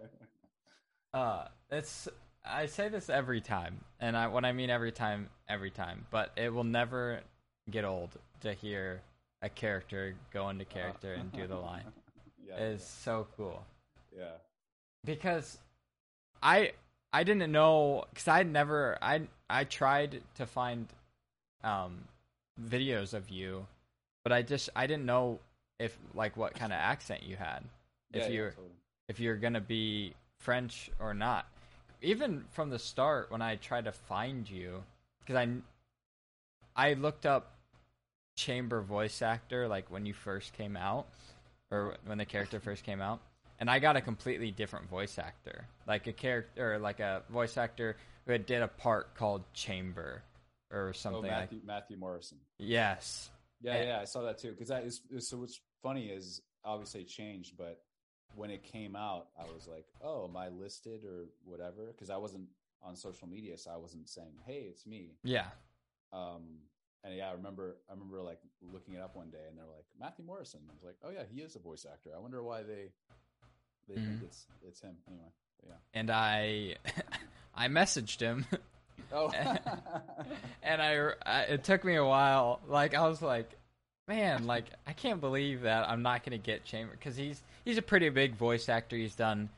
[1.13, 2.09] Uh, it's
[2.45, 6.31] I say this every time, and I when I mean every time, every time, but
[6.35, 7.21] it will never
[7.69, 8.09] get old
[8.41, 9.01] to hear
[9.41, 11.83] a character go into character and do the line.
[12.47, 13.63] yeah, It is so cool
[14.15, 14.35] yeah.
[15.05, 15.57] because
[16.41, 16.71] I
[17.11, 20.87] I didn't know because I never I I tried to find
[21.63, 22.05] um
[22.61, 23.65] videos of you,
[24.23, 25.39] but I just I didn't know
[25.79, 27.63] if like what kind of accent you had
[28.13, 28.67] yeah, if yeah, you're totally.
[29.09, 31.47] if you're gonna be French or not.
[32.03, 34.83] Even from the start, when I tried to find you,
[35.21, 35.47] because I
[36.75, 37.51] I looked up
[38.35, 41.07] chamber voice actor like when you first came out,
[41.71, 43.21] or when the character first came out,
[43.59, 47.57] and I got a completely different voice actor, like a character, or like a voice
[47.57, 50.21] actor who had did a part called Chamber,
[50.71, 51.31] or Oh, something like.
[51.31, 52.37] Matthew, Matthew Morrison.
[52.59, 53.29] Yes.
[53.61, 54.51] Yeah, And- yeah, I saw that too.
[54.51, 55.37] Because that is so.
[55.37, 57.81] What's funny is obviously changed, but
[58.35, 62.17] when it came out, I was like, "Oh, am I listed or whatever?" Because I
[62.17, 62.47] wasn't
[62.81, 65.47] on social media, so I wasn't saying, "Hey, it's me." Yeah.
[66.11, 66.59] Um,
[67.03, 69.85] and yeah, I remember, I remember like looking it up one day, and they're like
[69.99, 70.61] Matthew Morrison.
[70.69, 72.91] I was like, "Oh yeah, he is a voice actor." I wonder why they
[73.87, 74.23] they think Mhm.
[74.23, 75.31] it's it's him anyway.
[75.61, 75.75] But yeah.
[75.93, 76.75] And I
[77.55, 78.45] I messaged him.
[79.11, 79.29] Oh,
[80.63, 83.51] and I, I it took me a while like i was like
[84.07, 87.81] man like i can't believe that i'm not gonna get chamber because he's he's a
[87.81, 89.49] pretty big voice actor he's done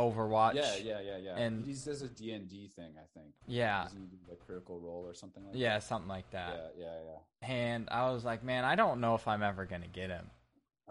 [0.00, 1.36] overwatch yeah, yeah, yeah, yeah.
[1.38, 3.32] And- he does a D and D thing, I think.
[3.46, 5.84] yeah Doesn't he do like Critical Role or something like yeah that?
[5.84, 7.48] something like that Yeah, yeah, yeah.
[7.54, 10.26] and i was like man i don't know if i'm ever gonna get him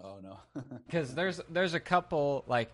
[0.04, 0.38] Oh no.
[0.88, 2.72] because there's there's a couple like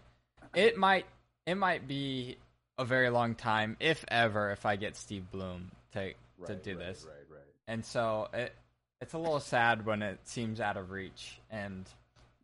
[0.56, 1.06] it might
[1.46, 2.38] it might be
[2.78, 6.78] a very long time if ever if i get Steve Blum to to Right, do
[6.78, 7.42] right, this Right, right.
[7.68, 8.54] and so it
[9.02, 11.86] it's a little sad when it seems out of reach and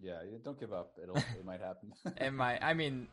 [0.01, 0.93] Yeah, don't give up.
[1.01, 1.93] It'll it might happen.
[2.21, 3.07] it might i mean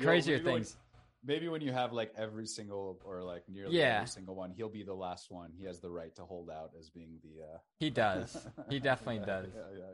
[0.00, 0.76] crazier maybe when- things
[1.24, 3.96] Maybe when you have like every single or like nearly Yeah.
[3.96, 5.50] every single one, he'll be the last one.
[5.58, 7.42] He has the right to hold out as being the.
[7.42, 9.84] uh he does he definitely yeah, does Yeah, yeah,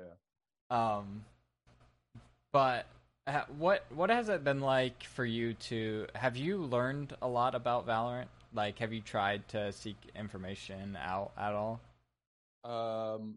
[0.71, 0.97] yeah.
[0.99, 1.25] um
[2.53, 2.87] but
[3.57, 7.87] what what has it been like for you to have you learned a lot about
[7.87, 11.81] valorant like have you tried to seek information out at all
[12.64, 13.37] Um,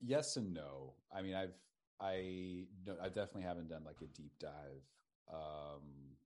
[0.00, 0.94] yes and no.
[1.14, 1.54] I mean, I've
[2.00, 4.84] I no, I definitely haven't done like a deep dive.
[5.32, 6.16] Um,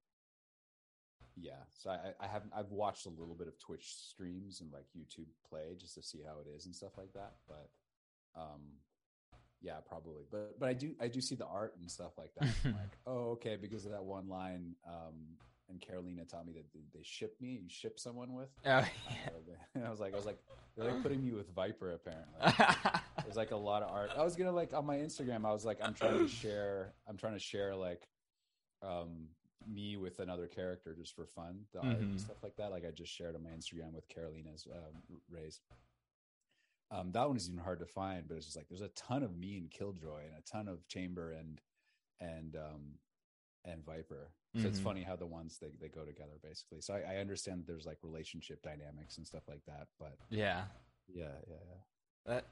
[1.36, 4.86] yeah, so I I haven't I've watched a little bit of Twitch streams and like
[4.96, 7.34] YouTube play just to see how it is and stuff like that.
[7.46, 7.70] But
[8.34, 8.62] um,
[9.60, 10.24] yeah, probably.
[10.30, 12.48] But but I do I do see the art and stuff like that.
[12.64, 14.74] Like, oh, okay, because of that one line.
[14.86, 15.36] Um,
[15.70, 17.60] and Carolina taught me that they, ship me.
[17.62, 18.48] You ship someone with.
[18.64, 18.84] oh, Uh,
[19.74, 20.38] they- I was like, I was like,
[20.76, 22.34] they're like putting me with Viper apparently.
[23.24, 24.10] There's like a lot of art.
[24.16, 25.44] I was gonna like on my Instagram.
[25.44, 26.94] I was like, I'm trying to share.
[27.08, 28.08] I'm trying to share like,
[28.82, 29.28] um,
[29.66, 32.20] me with another character just for fun, the art and Mhm.
[32.20, 32.70] stuff like that.
[32.70, 35.02] Like I just shared on my Instagram with Carolina's um.
[36.90, 39.22] Um, that one is even hard to find, but it's just like there's a ton
[39.22, 41.60] of me and Killjoy and a ton of Chamber and
[42.20, 42.94] and um
[43.70, 44.28] and Viper.
[44.56, 44.84] So it's Mhm.
[44.84, 46.80] funny how the ones they, they go together basically.
[46.80, 50.64] So I, I understand that there's like relationship dynamics and stuff like that, but Yeah.
[51.06, 51.80] yeah, yeah, yeah.
[52.26, 52.44] That,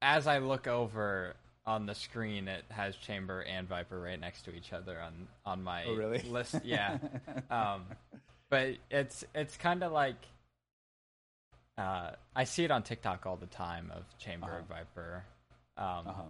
[0.00, 1.34] as I look over
[1.66, 5.62] on the screen, it has Chamber and Viper right next to each other on on
[5.62, 6.22] my Oh really?
[6.30, 6.56] list.
[6.64, 6.98] Yeah.
[7.50, 7.84] um,
[8.50, 10.16] but it's it's kind of like
[11.78, 14.78] uh, I see it on TikTok all the time of Chamber and Uh-huh.
[14.78, 15.24] Viper.
[15.76, 16.22] Um, uh-huh.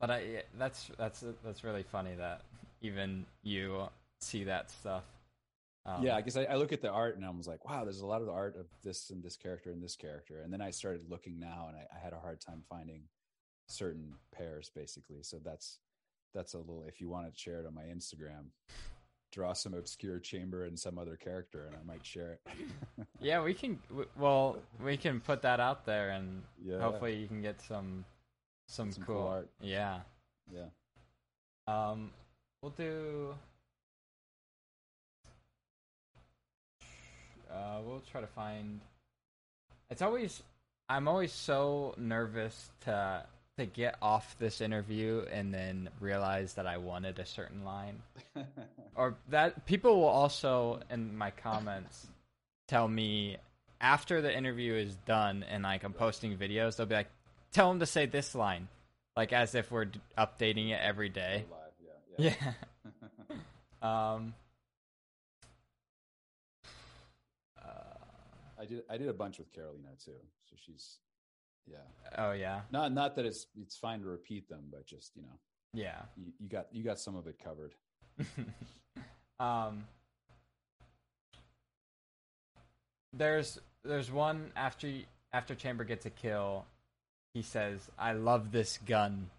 [0.00, 2.42] But I that's that's that's really funny that
[2.82, 3.82] even you
[4.20, 5.04] see that stuff.
[5.86, 7.84] Um, yeah, I guess I, I look at the art and I was like, wow,
[7.84, 10.42] there's a lot of the art of this and this character and this character.
[10.42, 13.02] And then I started looking now and I, I had a hard time finding
[13.68, 15.22] certain pairs basically.
[15.22, 15.78] So that's
[16.34, 18.48] that's a little if you want to share it on my Instagram,
[19.32, 22.66] draw some obscure chamber and some other character and I might share it.
[23.20, 23.78] yeah, we can.
[24.18, 26.80] Well, we can put that out there, and Yeah.
[26.80, 28.04] hopefully you can get some
[28.66, 29.48] some, Some cool, cool art.
[29.62, 30.00] Yeah.
[30.52, 30.66] yeah.
[31.66, 32.10] Um,
[32.62, 33.34] we'll do.
[37.50, 38.80] Uh, we'll try to find.
[39.90, 40.42] It's always.
[40.88, 43.24] I'm always so nervous to
[43.58, 48.00] to get off this interview and then realize that I wanted a certain line,
[48.94, 52.06] or that people will also in my comments
[52.68, 53.36] tell me
[53.80, 57.10] after the interview is done and like I'm posting videos, they'll be like,
[57.52, 58.68] "Tell him to say this line,"
[59.16, 61.44] like as if we're updating it every day.
[62.18, 62.52] Live, yeah.
[63.82, 64.12] Yeah.
[64.14, 64.34] um.
[67.62, 67.70] Uh,
[68.60, 70.12] I did I did a bunch with Carolina too.
[70.44, 70.98] So she's
[71.70, 71.78] yeah.
[72.16, 75.38] oh yeah, Not not that it's it's fine to repeat them, but just, you know,
[75.74, 76.02] yeah.
[76.16, 77.74] you, you got you got some of it covered.
[79.40, 79.84] um.
[83.12, 84.90] There's there's one after
[85.32, 86.64] after Chamber gets a kill,
[87.34, 89.30] he says, "I love this gun."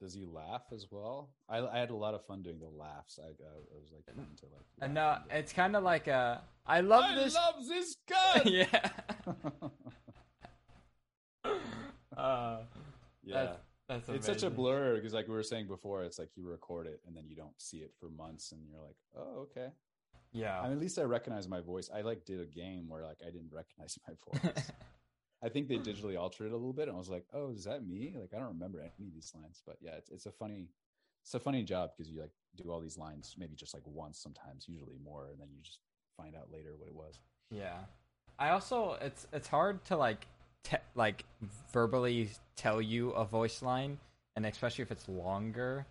[0.00, 1.30] Does he laugh as well?
[1.48, 3.18] I, I had a lot of fun doing the laughs.
[3.18, 4.64] I, uh, I was like to like.
[4.82, 8.42] And no, and it's kind of like a, "I love I this." love this gun.
[8.44, 8.90] yeah.
[12.16, 12.58] uh,
[13.24, 13.52] yeah,
[13.88, 16.86] that's it's such a blur because, like we were saying before, it's like you record
[16.86, 19.68] it and then you don't see it for months, and you're like, oh, okay.
[20.32, 20.60] Yeah.
[20.60, 21.88] I mean, at least I recognize my voice.
[21.94, 24.70] I like did a game where like I didn't recognize my voice.
[25.42, 27.64] I think they digitally altered it a little bit, and I was like, "Oh, is
[27.64, 30.32] that me?" Like, I don't remember any of these lines, but yeah, it's it's a
[30.32, 30.68] funny,
[31.22, 34.18] it's a funny job because you like do all these lines maybe just like once,
[34.18, 35.80] sometimes, usually more, and then you just
[36.16, 37.20] find out later what it was.
[37.50, 37.78] Yeah.
[38.38, 40.26] I also it's it's hard to like
[40.62, 41.24] te- like
[41.72, 43.98] verbally tell you a voice line
[44.34, 45.86] and especially if it's longer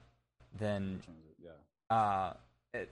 [0.60, 1.44] than In terms of,
[1.90, 2.34] yeah, uh
[2.74, 2.92] it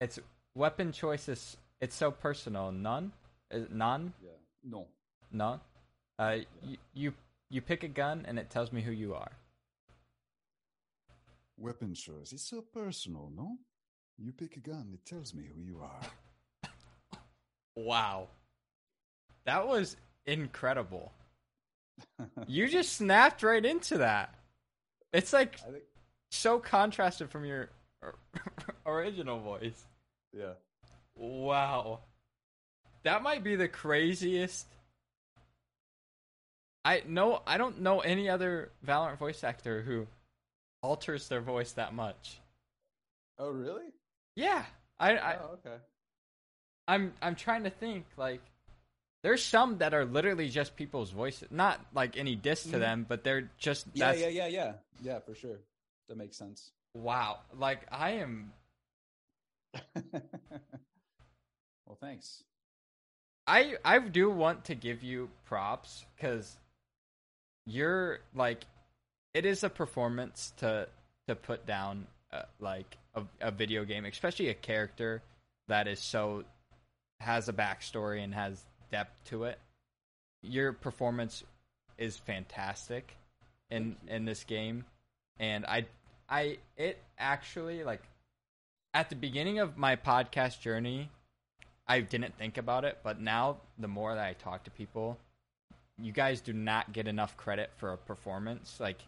[0.00, 0.18] it's
[0.54, 2.70] weapon choices it's so personal.
[2.70, 3.12] None?
[3.50, 4.12] Is none?
[4.22, 4.30] Yeah,
[4.62, 4.86] no,
[5.32, 5.60] none
[6.18, 7.12] uh you, you
[7.48, 9.32] you pick a gun and it tells me who you are
[11.58, 12.32] weapon choice.
[12.32, 13.58] It's so personal, no?
[14.16, 16.00] You pick a gun, it tells me who you are.
[17.76, 18.28] wow
[19.46, 21.12] that was incredible
[22.46, 24.34] you just snapped right into that
[25.12, 25.84] it's like think,
[26.30, 27.70] so contrasted from your
[28.86, 29.84] original voice.
[30.32, 30.52] yeah,
[31.16, 32.00] Wow.
[33.02, 34.66] That might be the craziest.
[36.84, 40.06] I know I don't know any other Valorant voice actor who
[40.82, 42.40] alters their voice that much.
[43.38, 43.92] Oh, really?
[44.36, 44.64] Yeah.
[44.98, 45.76] I, I oh, okay.
[46.88, 48.40] I'm I'm trying to think like
[49.22, 51.48] there's some that are literally just people's voices.
[51.50, 52.80] Not like any diss to Mhm.
[52.80, 55.58] them, but they're just Yeah, yeah, yeah, yeah, yeah, for sure.
[56.08, 56.72] That makes sense.
[56.94, 57.38] wow.
[57.56, 58.52] Like I am
[59.94, 60.04] well,
[62.00, 62.42] thanks.
[63.46, 66.56] I I do want to give you props because
[67.66, 68.64] you're like
[69.34, 70.88] it is a performance to
[71.28, 75.22] to put down uh, like a, a video game, especially a character
[75.68, 76.44] that is so
[77.20, 79.58] has a backstory and has depth to it.
[80.42, 81.44] Your performance
[81.98, 83.16] is fantastic
[83.70, 84.84] in in this game,
[85.38, 85.86] and I
[86.28, 88.02] I it actually like
[88.94, 91.10] at the beginning of my podcast journey,
[91.86, 95.18] I didn't think about it, but now the more that I talk to people,
[96.02, 98.78] you guys do not get enough credit for a performance.
[98.80, 98.98] Like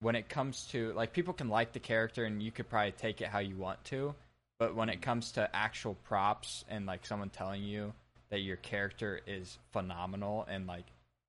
[0.00, 3.20] when it comes to like people can like the character and you could probably take
[3.20, 4.14] it how you want to,
[4.58, 7.92] but when it comes to actual props and like someone telling you
[8.30, 10.84] that your character is phenomenal and like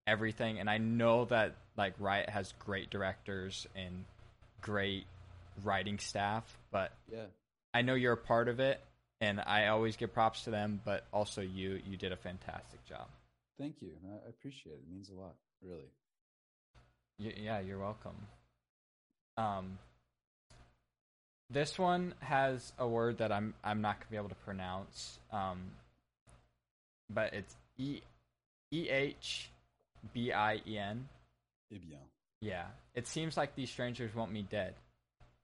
[0.07, 4.05] everything and I know that like Riot has great directors and
[4.61, 5.05] great
[5.63, 7.25] writing staff, but Yeah.
[7.73, 8.81] I know you're a part of it,
[9.21, 11.81] and I always give props to them, but also you.
[11.85, 13.07] You did a fantastic job.
[13.59, 13.91] Thank you.
[14.25, 14.83] I appreciate it.
[14.87, 15.91] It means a lot, really.
[17.19, 18.15] Y- yeah, you're welcome.
[19.37, 19.77] Um,
[21.49, 25.19] this one has a word that I'm I'm not gonna be able to pronounce.
[25.31, 25.71] Um,
[27.09, 28.01] but it's e
[28.71, 29.51] e h
[30.13, 31.07] b i e n.
[31.71, 31.99] Eh bien.
[32.41, 34.73] Yeah, it seems like these strangers want me dead.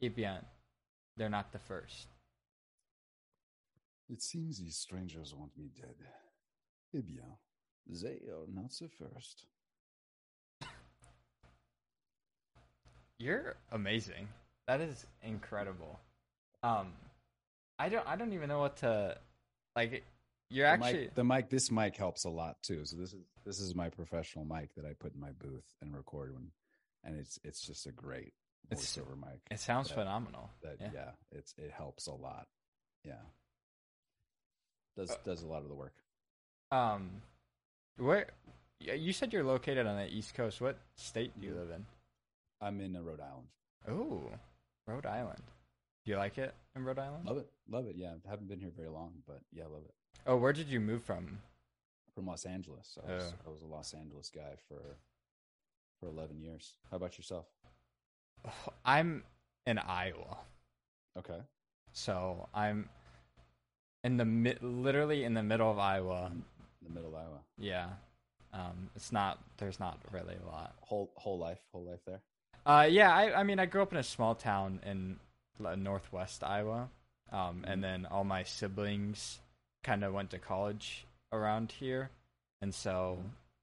[0.01, 0.39] Eh bien,
[1.17, 2.07] they're not the first.
[4.09, 5.95] It seems these strangers want me dead.
[6.95, 7.37] Eh bien,
[7.89, 9.45] they are not the first.
[13.19, 14.27] You're amazing.
[14.67, 15.99] That is incredible.
[16.63, 16.93] Um,
[17.79, 19.17] I don't I don't even know what to
[19.75, 20.03] like.
[20.49, 22.85] You're The actually mic, the mic, this mic helps a lot too.
[22.85, 25.95] So this is this is my professional mic that I put in my booth and
[25.95, 26.51] record when,
[27.03, 28.33] and it's it's just a great
[28.69, 29.41] It's- voiceover mic.
[29.51, 30.49] it sounds that- phenomenal.
[30.61, 30.89] That yeah.
[30.93, 31.11] yeah.
[31.31, 32.47] it's it helps a lot.
[33.03, 33.21] Yeah,
[34.95, 35.93] does Uh, does a lot of the work.
[36.71, 37.21] Um,
[37.97, 38.27] where
[38.79, 40.61] you said you're located on the East Coast.
[40.61, 41.85] What state do you live in?
[42.61, 43.47] I'm in uh, Rhode Island.
[43.89, 44.31] Oh,
[44.87, 45.41] Rhode Island.
[46.05, 47.25] Do you like it in Rhode Island?
[47.25, 47.95] Love it, love it.
[47.97, 49.93] Yeah, I haven't been here very long, but yeah, I love it.
[50.25, 51.39] Oh, where did you move from?
[52.15, 53.33] From Los Angeles, I was, Oh.
[53.45, 54.97] I was a Los Angeles guy for
[55.99, 56.73] for 11 years.
[56.89, 57.45] How about yourself?
[58.85, 59.23] I'm
[59.65, 60.37] in Iowa,
[61.17, 61.39] Okay,
[61.91, 62.89] so I'm
[64.03, 66.31] in the literally in the middle of Iowa.
[66.87, 67.39] The middle of Iowa.
[67.57, 67.87] Yeah,
[68.53, 69.39] um, it's not.
[69.57, 70.75] There's not really a lot.
[70.81, 72.21] Whole whole life, whole life there.
[72.65, 75.17] Uh, yeah, I, I mean, I grew up in a small town in
[75.77, 76.89] northwest Iowa,
[77.31, 79.39] um, and then all my siblings
[79.83, 82.09] kind of went to college around here,
[82.61, 83.19] and so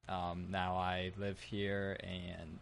[0.09, 2.59] um, now I live here, and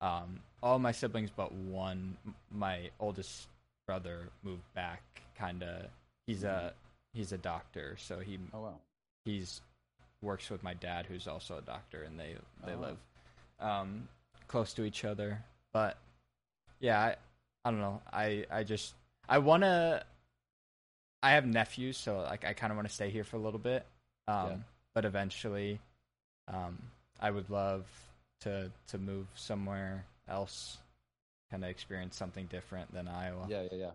[0.00, 2.16] um, all my siblings but one,
[2.50, 3.48] my oldest
[3.86, 5.02] brother, moved back.
[5.36, 5.86] Kind of,
[6.26, 6.72] he's a
[7.12, 8.74] he's a doctor, so he Oh wow.
[9.24, 9.60] He's
[10.20, 12.80] works with my dad who's also a doctor and they they Oh.
[12.80, 12.96] live
[13.60, 14.08] um
[14.48, 15.42] close to each other
[15.72, 15.96] but
[16.80, 17.16] yeah i,
[17.64, 18.94] I don't know i i just
[19.28, 20.04] i want to
[21.22, 23.58] i have nephews so like i kind of want to stay here for a little
[23.60, 23.84] bit
[24.28, 24.56] um Yeah.
[24.94, 25.80] but eventually
[26.48, 26.78] um
[27.20, 27.84] i would love
[28.40, 30.78] to to move somewhere else
[31.50, 33.90] kind of experience something different than iowa Yeah, yeah, yeah.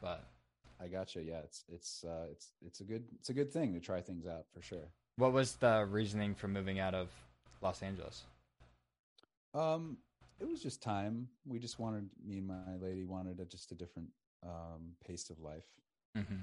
[0.00, 0.24] but
[0.80, 1.22] I gotcha.
[1.22, 4.26] Yeah, it's it's uh, it's it's a good it's a good thing to try things
[4.26, 4.88] out for sure.
[5.16, 7.08] what was the reasoning for moving out of
[7.62, 8.24] los angeles
[9.54, 9.98] Um,
[10.40, 11.28] it was just time.
[11.46, 14.08] We just wanted me and my lady wanted a, just a different
[14.42, 15.66] um pace of life.
[16.16, 16.42] mm-hmm.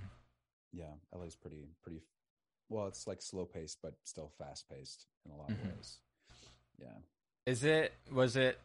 [0.74, 2.02] Yeah, LA's pretty pretty.
[2.70, 5.76] Well, it's like slow paced, but still fast paced in a lot of Mhm.
[5.76, 5.98] ways.
[6.80, 6.98] Yeah.
[7.46, 8.58] Is it was it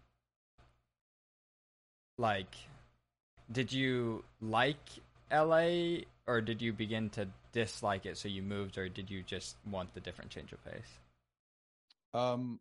[2.18, 2.54] like
[3.50, 4.88] did you like
[5.32, 9.56] LA or did you begin to dislike it so you moved or did you just
[9.70, 10.98] want the different change of pace?
[12.14, 12.60] Um,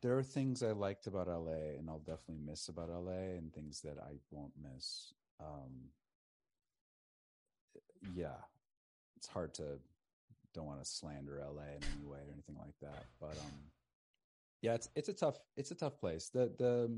[0.00, 3.80] there are things I liked about LA, and I'll definitely miss about LA, and things
[3.82, 5.12] that I won't miss.
[5.40, 5.90] Um,
[8.14, 8.40] yeah,
[9.16, 9.78] it's hard to
[10.54, 13.52] don't want to slander LA in any way or anything like that, but um,
[14.60, 16.28] yeah, it's it's a tough it's a tough place.
[16.28, 16.90] The the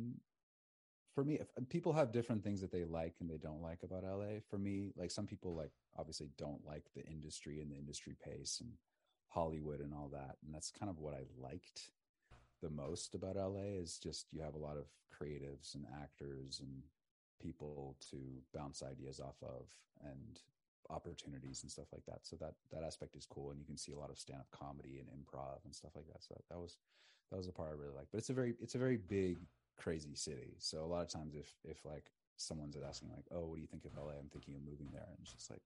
[1.15, 4.03] for me, if, people have different things that they like and they don't like about
[4.05, 4.41] LA.
[4.51, 8.59] For me, like some people like obviously don't like the industry and the industry pace
[8.61, 8.73] and
[9.29, 11.91] Hollywood and all that, and that's kind of what I liked
[12.63, 16.83] the most about LA is just you have a lot of creatives and actors and
[17.41, 18.17] people to
[18.55, 19.67] bounce ideas off of
[20.03, 20.41] and
[20.91, 22.21] opportunities and stuff like that.
[22.23, 24.51] So that that aspect is cool, and you can see a lot of stand up
[24.51, 26.23] comedy and improv and stuff like that.
[26.23, 26.79] So that, that was
[27.31, 28.07] that was the part I really like.
[28.11, 29.39] But it's a very it's a very big
[29.77, 30.55] crazy city.
[30.59, 33.69] So a lot of times if if like someone's asking like, oh, what do you
[33.69, 34.13] think of LA?
[34.19, 35.63] I'm thinking of moving there, and it's just like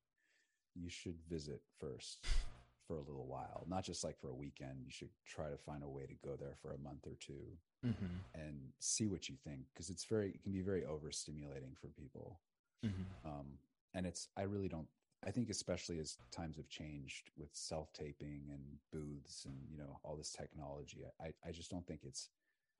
[0.74, 2.24] you should visit first
[2.86, 4.80] for a little while, not just like for a weekend.
[4.84, 7.59] You should try to find a way to go there for a month or two
[7.86, 8.06] Mm-hmm.
[8.34, 12.40] and see what you think because it's very it can be very overstimulating for people
[12.84, 13.28] Mm-hmm.
[13.28, 13.46] um
[13.94, 14.88] and it's i really don't
[15.24, 20.16] i think especially as times have changed with self-taping and booths and you know all
[20.16, 22.30] this technology i i just don't think it's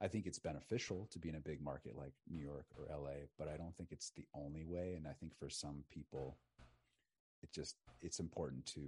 [0.01, 3.13] i think it's beneficial to be in a big market like new york or la
[3.39, 6.39] but i don't think it's the only way and i think for some people
[7.43, 8.81] it just it's important to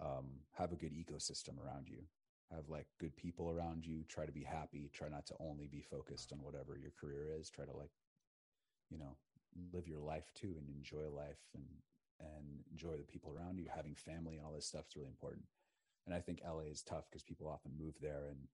[0.00, 1.98] um have a good ecosystem around you.
[2.50, 5.82] Have like good people around you try to be happy try not to only be
[5.82, 7.90] focused on whatever your career is try to like
[8.88, 9.18] you know
[9.74, 11.66] live your life too and enjoy life and
[12.20, 13.66] and enjoy the people around you.
[13.74, 15.44] Having family and all this stuff is really important.
[16.06, 18.48] And i think la is tough because people often move there and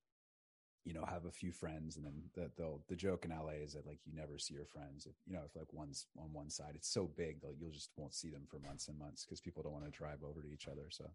[0.85, 3.73] you know have a few friends and then the the, the joke in la is
[3.73, 6.51] that like you never see your friends if you know if like one's on one
[6.51, 9.41] side it's so big that you'll just won't see them for months and months because
[9.41, 11.11] people don't want to drive over to each other so.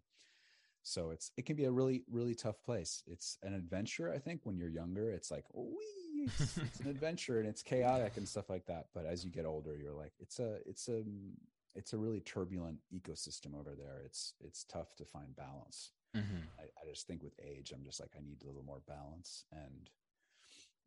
[0.82, 3.02] So it's it can be a really really tough place.
[3.06, 5.68] It's an adventure i think when you're younger it's like oh
[6.14, 9.44] it's, it's an adventure and it's chaotic and stuff like that but as you get
[9.44, 11.02] older you're like it's a it's a
[11.74, 14.02] it's a really turbulent ecosystem over there.
[14.04, 16.42] It's it's tough to find balance Mm-hmm.
[16.58, 19.44] I, I just think with age, I'm just like, I need a little more balance.
[19.52, 19.90] And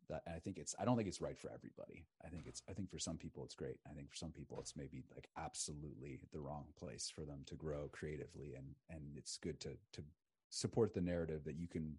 [0.09, 2.05] that, and I think it's, I don't think it's right for everybody.
[2.25, 3.77] I think it's, I think for some people it's great.
[3.89, 7.55] I think for some people it's maybe like absolutely the wrong place for them to
[7.55, 8.53] grow creatively.
[8.57, 10.03] And, and it's good to, to
[10.49, 11.97] support the narrative that you can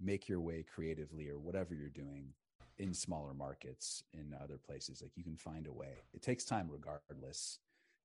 [0.00, 2.34] make your way creatively or whatever you're doing
[2.78, 5.00] in smaller markets in other places.
[5.00, 6.02] Like you can find a way.
[6.12, 7.58] It takes time regardless.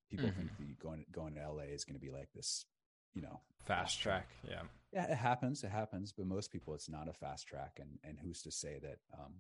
[0.10, 0.36] People Mhm.
[0.36, 2.66] think that going, going to LA is going to be like this,
[3.14, 4.28] you know, Fast track.
[4.48, 4.62] Yeah.
[4.92, 5.64] yeah, it happens.
[5.64, 8.80] It happens, but most people, it's not a fast track, and and who's to say
[8.82, 9.34] that um,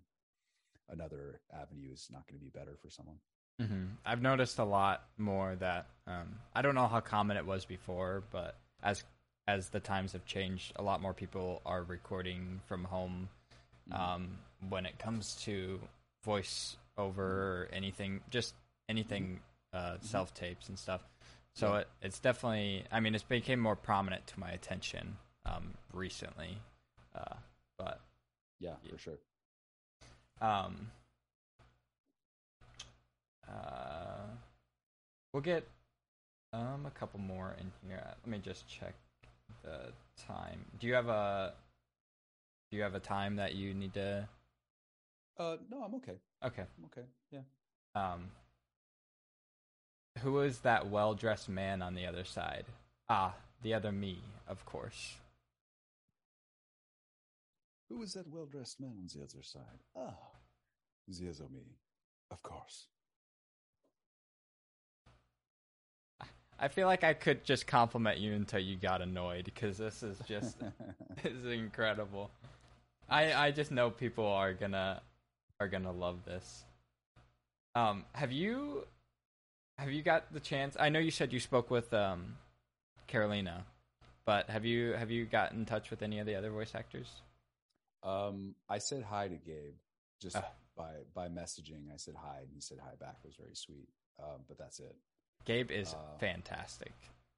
[0.89, 3.17] another avenue is not going to be better for someone?
[3.61, 3.85] mm-hmm.
[4.05, 8.23] I've noticed a lot more that um, I don't know how common it was before,
[8.31, 9.03] but as
[9.47, 13.29] as the times have changed, a lot more people are recording from home.
[13.91, 13.99] Mhm.
[13.99, 14.37] Um,
[14.69, 15.79] when it comes to
[16.23, 18.53] voice over or anything, just
[18.87, 19.39] anything
[19.73, 21.01] uh, self tapes and stuff.
[21.53, 21.79] So Yeah.
[21.79, 22.85] it, it's definitely.
[22.91, 26.57] I mean, it's became more prominent to my attention um, recently,
[27.15, 27.35] uh,
[27.77, 27.99] but
[28.59, 29.17] Yeah, for sure.
[30.41, 30.91] um,
[33.47, 34.27] uh,
[35.33, 35.67] we'll get
[36.53, 38.01] um a couple more in here.
[38.05, 38.93] Let me just check
[39.63, 39.91] the
[40.27, 40.65] time.
[40.79, 41.53] Do you have a
[42.69, 44.27] Do you have a time that you need to?
[45.37, 46.17] Uh, no, I'm okay.
[46.45, 46.63] Okay.
[46.77, 47.07] I'm okay.
[47.31, 47.41] Yeah.
[47.95, 48.31] Um,
[50.19, 52.65] who is that well dressed man on the other side?
[53.09, 55.15] Ah, the other me, of course.
[57.89, 59.83] Who is that well dressed man on the other side?
[59.95, 60.15] Ah,
[61.07, 61.77] the other me,
[62.29, 62.87] of course.
[66.61, 70.19] I feel like I could just compliment you until you got annoyed because this is
[70.27, 70.59] just
[71.23, 72.29] this is incredible.
[73.09, 75.01] I I just know people are gonna
[75.59, 76.63] are gonna love this.
[77.73, 78.85] Um, have you
[79.81, 80.77] have you got the chance?
[80.79, 82.35] I know you said you spoke with um
[83.07, 83.65] Carolina,
[84.25, 87.07] but have you have you got in touch with any of the other voice actors?
[88.03, 89.75] um, I said hi to Gabe
[90.21, 90.45] just Ah.
[90.75, 91.91] by by messaging.
[91.93, 93.17] I said hi, and he said hi back.
[93.23, 93.89] It was very sweet.
[94.19, 94.95] Um, but that's it.
[95.45, 96.93] Gabe is Uh, fantastic.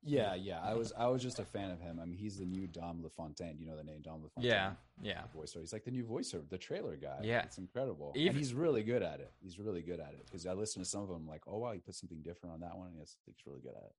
[0.05, 0.59] Yeah, yeah.
[0.61, 1.99] I was I was just a fan of him.
[2.01, 3.57] I mean, he's the new Don LaFontaine.
[3.59, 4.51] You know the name Don LaFontaine?
[4.51, 5.21] Yeah, yeah.
[5.35, 5.61] voiceover.
[5.61, 7.19] He's like the new voiceover, the trailer guy.
[7.23, 7.43] Yeah.
[7.43, 9.31] it's incredible, Even- and he's really good at it.
[9.41, 11.71] He's really good at it because I listen to some of them, like, oh wow,
[11.71, 13.93] he put something different on that one, and it's, he's really good at it.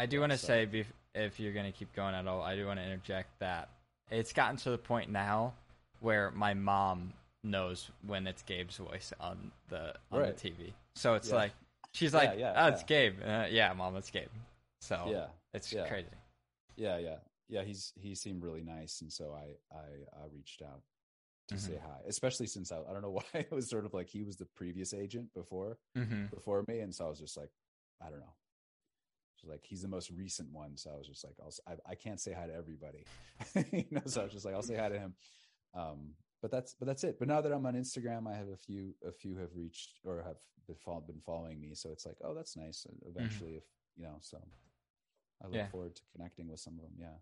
[0.00, 0.84] I do Yeah, want to so- say,
[1.14, 3.68] if you're going to keep going at all, I do want to interject that
[4.10, 5.54] it's gotten to the point now
[6.00, 7.12] where my mom
[7.44, 10.36] knows when it's Gabe's voice on the on Right.
[10.36, 10.72] the TV.
[10.96, 11.34] So it's Yeah.
[11.36, 11.52] like
[11.92, 12.82] she's like, yeah, "Oh, it's.
[12.84, 14.28] Gabe." Uh, yeah, mom, it's Gabe.
[14.80, 15.86] So Yeah, it's yeah.
[15.88, 16.08] crazy.
[16.76, 17.18] yeah, yeah,
[17.48, 17.64] yeah.
[17.64, 20.82] He's he seemed really nice, and so I I, I reached out
[21.48, 21.60] to Mhm.
[21.60, 24.22] say hi, especially since I I don't know why it was sort of like he
[24.24, 27.50] was the previous agent before hmm before me, and so I was just like,
[28.00, 28.36] I don't know.
[29.40, 31.94] Just like he's the most recent one, so I was just like, I'll, I, I
[31.94, 33.04] can't say hi to everybody,
[33.72, 34.02] you know.
[34.06, 35.14] So I was just like, I'll say hi to him.
[35.74, 37.18] Um, but that's but that's it.
[37.18, 40.22] But now that I'm on Instagram, I have a few a few have reached or
[40.22, 40.76] have been
[41.06, 42.84] been following me, so it's like, oh, that's nice.
[42.86, 43.64] And eventually, if
[43.96, 44.38] you know, so
[45.42, 45.54] I look.
[45.56, 45.68] Yeah.
[45.68, 46.92] forward to connecting with some of them.
[46.98, 47.16] Yeah.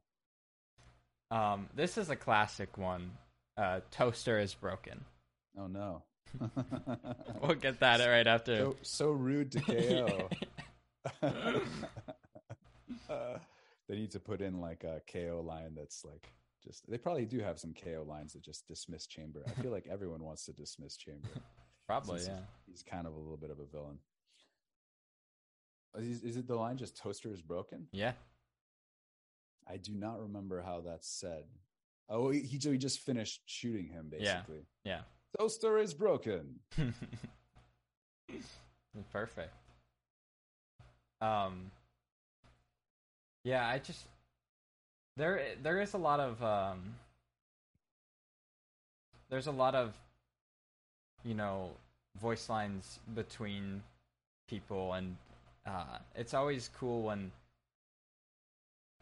[1.52, 3.12] Um, this is a classic one.
[3.56, 5.04] Uh, Toaster is broken.
[5.58, 6.02] Oh no.
[7.40, 8.56] We'll get that right after.
[8.58, 10.28] so so rude to KAY/O.
[13.08, 13.38] Uh,
[13.88, 16.32] they need to put in like a KAY/O line that's like
[16.64, 19.42] just they probably do have some KAY/O lines that just dismiss Chamber.
[19.46, 21.28] I feel like everyone wants to dismiss Chamber.
[21.86, 22.40] Probably, yeah.
[22.68, 23.98] He's kind of a little bit of a villain.
[25.98, 27.86] Is, is it the line just toaster is broken?
[27.92, 28.12] Yeah.
[29.68, 31.44] I do not remember how that's said.
[32.08, 34.18] Oh, he, he just finished shooting him Yeah.
[34.34, 34.66] basically.
[34.84, 35.00] Yeah.
[35.38, 36.60] Toaster is broken.
[39.12, 39.52] Perfect.
[41.20, 41.70] Um.
[43.44, 44.04] Yeah, I just
[45.16, 46.94] there there is a lot of um.
[49.28, 49.92] There's a lot of,
[51.24, 51.70] you know,
[52.20, 53.82] voice lines between
[54.48, 55.16] people, and
[55.66, 57.32] uh, it's always cool when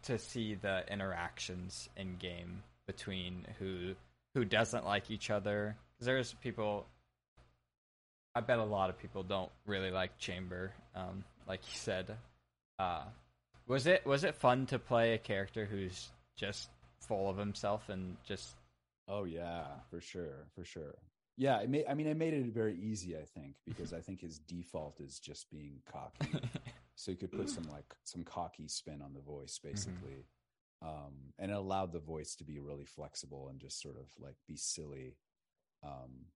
[0.03, 3.95] to see the interactions in game between who
[4.35, 5.77] who doesn't like each other.
[5.99, 6.87] 'Cause there's people
[8.35, 10.73] I bet a lot of people don't really like Chamber.
[10.95, 12.19] Um, like you said,
[12.79, 13.05] uh,
[13.67, 16.69] was it was it fun to play a character who's just
[17.01, 18.57] full of himself and just
[19.07, 20.95] Oh yeah, for sure, for sure.
[21.37, 24.21] Yeah, it made, I mean, I made it very easy, I think, because I think
[24.21, 26.33] his default is just being cocky.
[26.95, 30.27] so you could put some like some cocky spin on the voice, basically,
[30.81, 34.37] um, and it allowed the voice to be really flexible and just sort of like
[34.47, 35.17] be silly.
[35.83, 36.27] Um,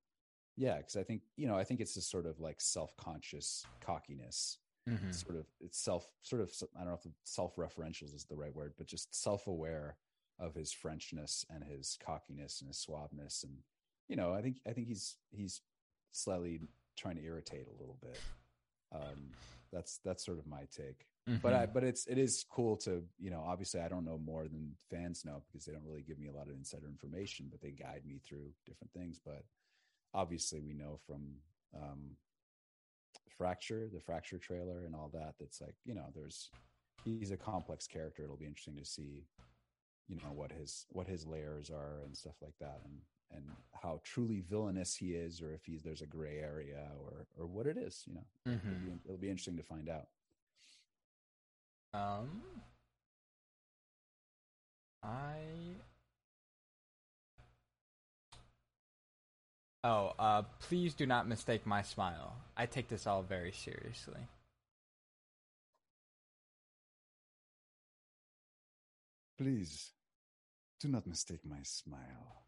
[0.57, 4.59] yeah, because I think you know, I think it's a sort of like self-conscious cockiness,
[4.88, 5.14] Mhm.
[5.14, 8.74] sort of it's self, sort of I don't know if self-referential is the right word,
[8.76, 9.96] but just self-aware
[10.40, 13.62] of his Frenchness and his cockiness and his suaveness, and
[14.09, 15.61] you know, I think I think he's he's
[16.12, 16.61] slightly
[16.96, 18.22] trying to irritate a little bit.
[18.92, 19.34] Um,
[19.72, 21.06] that's that's sort of my take
[21.42, 21.74] but I Mhm.
[21.74, 25.24] but it's it is cool to you know obviously I don't know more than fans
[25.26, 28.06] know because they don't really give me a lot of insider information, but they guide
[28.06, 29.20] me through different things.
[29.22, 29.44] But
[30.14, 31.36] obviously we know from
[31.76, 32.16] um,
[33.36, 35.34] Fracture, the Fracture trailer, and all that.
[35.38, 36.50] That's like you know there's
[37.04, 38.24] he's a complex character.
[38.24, 39.26] It'll be interesting to see
[40.09, 42.94] you know what his what his layers are and stuff like that, and
[43.35, 47.47] and how truly villainous he is, or if he's there's a gray area, or or
[47.47, 48.03] what it is.
[48.07, 48.85] You know, it'll, Mhm.
[48.85, 50.09] be, it'll be interesting to find out.
[51.95, 52.43] Um,
[55.03, 55.41] I.
[59.85, 62.37] Oh, uh, please do not mistake my smile.
[62.57, 64.20] I take this all very seriously.
[69.39, 69.93] Please
[70.81, 72.43] do not mistake my smile.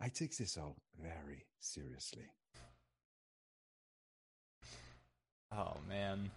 [0.00, 2.26] I take this all very seriously.
[5.52, 6.30] Oh man.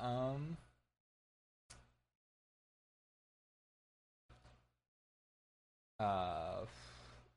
[0.00, 0.56] Um.
[5.98, 6.64] Uh,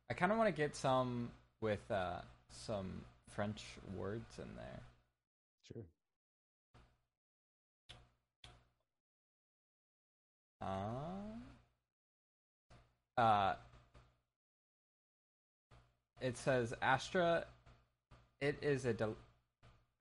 [0.10, 1.32] I kind of want to get some
[1.62, 2.20] with uh
[2.52, 3.64] some French
[3.98, 4.82] words in there.
[5.74, 5.84] Sure.
[10.62, 11.42] Um.
[13.18, 13.54] Uh.
[16.22, 17.46] It says Astra.
[18.40, 19.16] It is a del-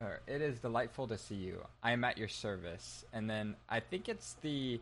[0.03, 1.63] or it is delightful to see you.
[1.83, 4.81] I am at your service, and then I think it's the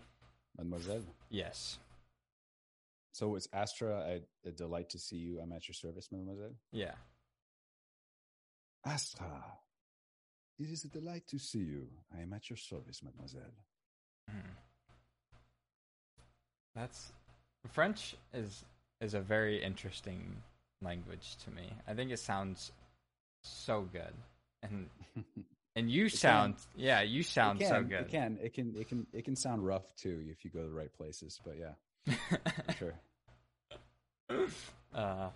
[0.57, 1.03] Mademoiselle.
[1.30, 1.78] yes,
[3.12, 4.01] So it's Astra.
[4.01, 5.41] I, a delight to see you.
[5.43, 6.55] I'm at your service, Mademoiselle.
[6.72, 6.95] yeah.
[8.84, 9.45] Astra.
[10.61, 11.86] It is a delight to see you.
[12.16, 13.55] I am at your service, Mademoiselle.
[14.30, 14.55] Mhm.
[16.74, 17.12] That's
[17.72, 18.64] French is
[19.01, 20.43] is a very interesting
[20.83, 21.72] language to me.
[21.87, 22.72] I think it sounds
[23.43, 24.14] so good,
[24.62, 24.89] and
[25.76, 28.03] and you sound yeah, you sound so good.
[28.03, 28.39] It can.
[28.43, 28.74] It can.
[28.76, 29.07] It can.
[29.12, 31.41] It can sound rough too if you go to the right places.
[31.45, 32.95] But yeah, sure.
[34.95, 35.31] uh,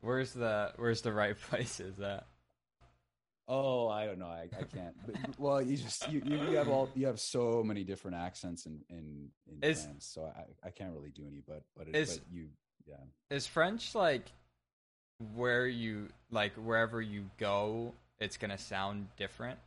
[0.00, 1.80] where's the where's the right place?
[1.80, 2.26] Is that
[3.50, 4.26] Oh, I don't know.
[4.26, 4.94] I, I can't.
[5.06, 8.80] But, well, you just you, you have all you have so many different accents in
[8.90, 11.42] in, in France, so I I can't really do any.
[11.46, 12.48] But but, it, Is- but you
[12.88, 12.96] yeah.
[13.36, 14.24] is French like
[15.34, 19.58] where you like wherever you go, it's gonna sound different?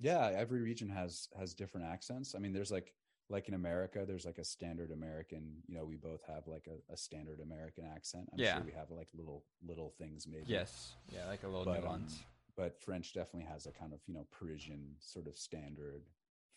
[0.00, 2.34] Yeah, every region has has different accents.
[2.34, 2.94] I mean, there's like
[3.28, 5.62] like in America, there's like a standard American.
[5.68, 8.28] You know, we both have like a, a standard American accent.
[8.32, 8.56] I'm Yeah.
[8.56, 10.44] sure we have like little little things maybe.
[10.46, 12.22] Yes, yeah, like a little but um, nuance.
[12.56, 16.02] but French definitely has a kind of you know Parisian sort of standard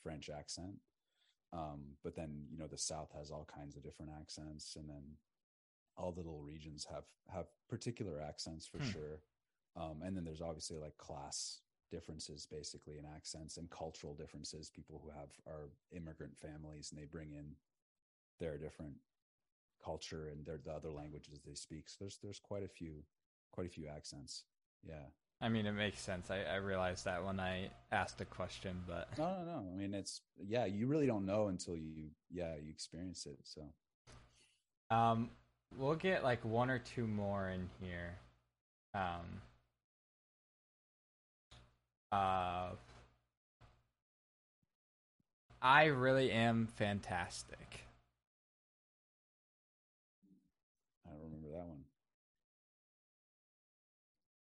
[0.01, 0.75] French accent.
[1.53, 5.03] Um, but then you know the South has all kinds of different accents, and then
[5.97, 8.91] all the little regions have have particular accents for Hmm.
[8.91, 9.23] sure.
[9.75, 14.69] Um, and then there's obviously like class differences basically in accents and cultural differences.
[14.69, 17.55] People who have are immigrant families and they bring in
[18.39, 18.95] their different
[19.83, 21.89] culture and their the other languages they speak.
[21.89, 23.03] So there's there's quite a few
[23.51, 24.45] quite a few accents.
[24.83, 25.05] Yeah.
[25.43, 26.31] I mean, it makes sense.
[26.31, 29.65] I, I realized that when I asked the question, but No, no, no.
[29.69, 30.63] I mean, it's yeah.
[30.63, 33.37] You really don't know until you yeah you experience it.
[33.43, 33.61] So
[34.89, 35.31] um,
[35.77, 38.15] we'll get like one or two more in here.
[38.93, 39.41] Um,
[42.13, 42.69] uh,
[45.61, 47.81] I really am fantastic.
[51.05, 51.83] I don't remember that one.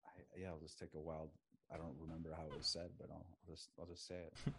[0.07, 1.31] I, yeah, I'll just take a wild.
[1.73, 4.33] I don't remember how it was said, but I'll, I'll just I'll just say it.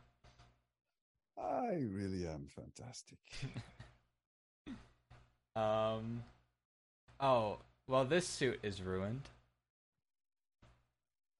[1.37, 3.19] I really am fantastic.
[5.57, 6.21] Um,
[7.19, 9.23] oh well, this suit is ruined.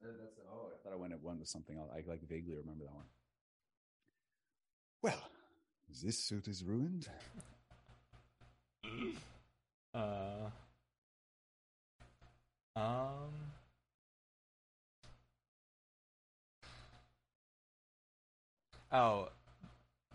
[0.02, 0.16] That's
[0.52, 1.92] oh, I thought I went at one with something else.
[1.94, 3.06] I like vaguely remember that one.
[5.04, 5.22] Well,
[6.04, 7.08] this suit is ruined.
[9.94, 10.52] Uh,
[12.76, 13.32] um,
[18.92, 19.30] oh,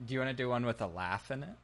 [0.04, 1.56] do you want to do one with a laugh in it?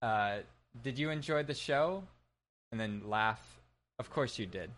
[0.00, 0.38] Uh,
[0.82, 2.04] did you enjoy the show?
[2.70, 3.40] And then laugh.
[3.98, 4.70] Of course you did.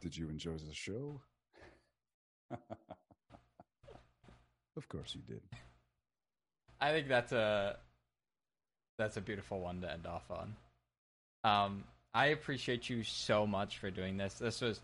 [0.00, 1.20] Did you enjoy the show?
[4.76, 5.42] of course you did.
[6.80, 7.76] I think that's a
[8.98, 10.54] that's a beautiful one to end off on.
[11.44, 14.34] Um, I appreciate you so much for doing this.
[14.34, 14.80] This was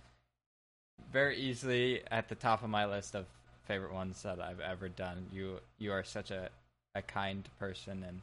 [1.13, 3.27] very easily at the top of my list of
[3.67, 5.27] favorite ones that I've ever done.
[5.33, 6.51] You you are such a,
[6.95, 8.21] a kind person and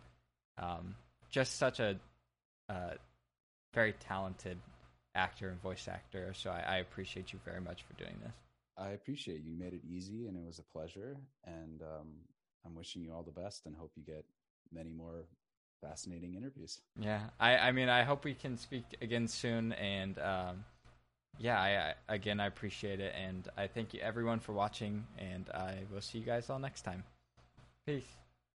[0.58, 0.96] um,
[1.30, 1.98] just such a
[2.70, 2.92] uh,
[3.74, 4.58] very talented
[5.16, 6.34] actor and voice actor.
[6.34, 8.34] So I, I appreciate you very much for doing this.
[8.78, 9.52] I appreciate you.
[9.52, 11.18] you made it easy and it was a pleasure.
[11.46, 12.08] And um,
[12.66, 14.26] I'm wishing you all the best and hope you get
[14.72, 15.26] many more
[15.82, 16.80] fascinating interviews.
[17.00, 19.74] Yeah, I, I mean, I hope we can speak again soon.
[19.74, 20.64] And um,
[21.40, 23.16] yeah, I, I, again, I appreciate it.
[23.18, 25.08] And I thank you everyone for watching.
[25.18, 27.04] And I will see you guys all next time.
[27.86, 28.04] Peace.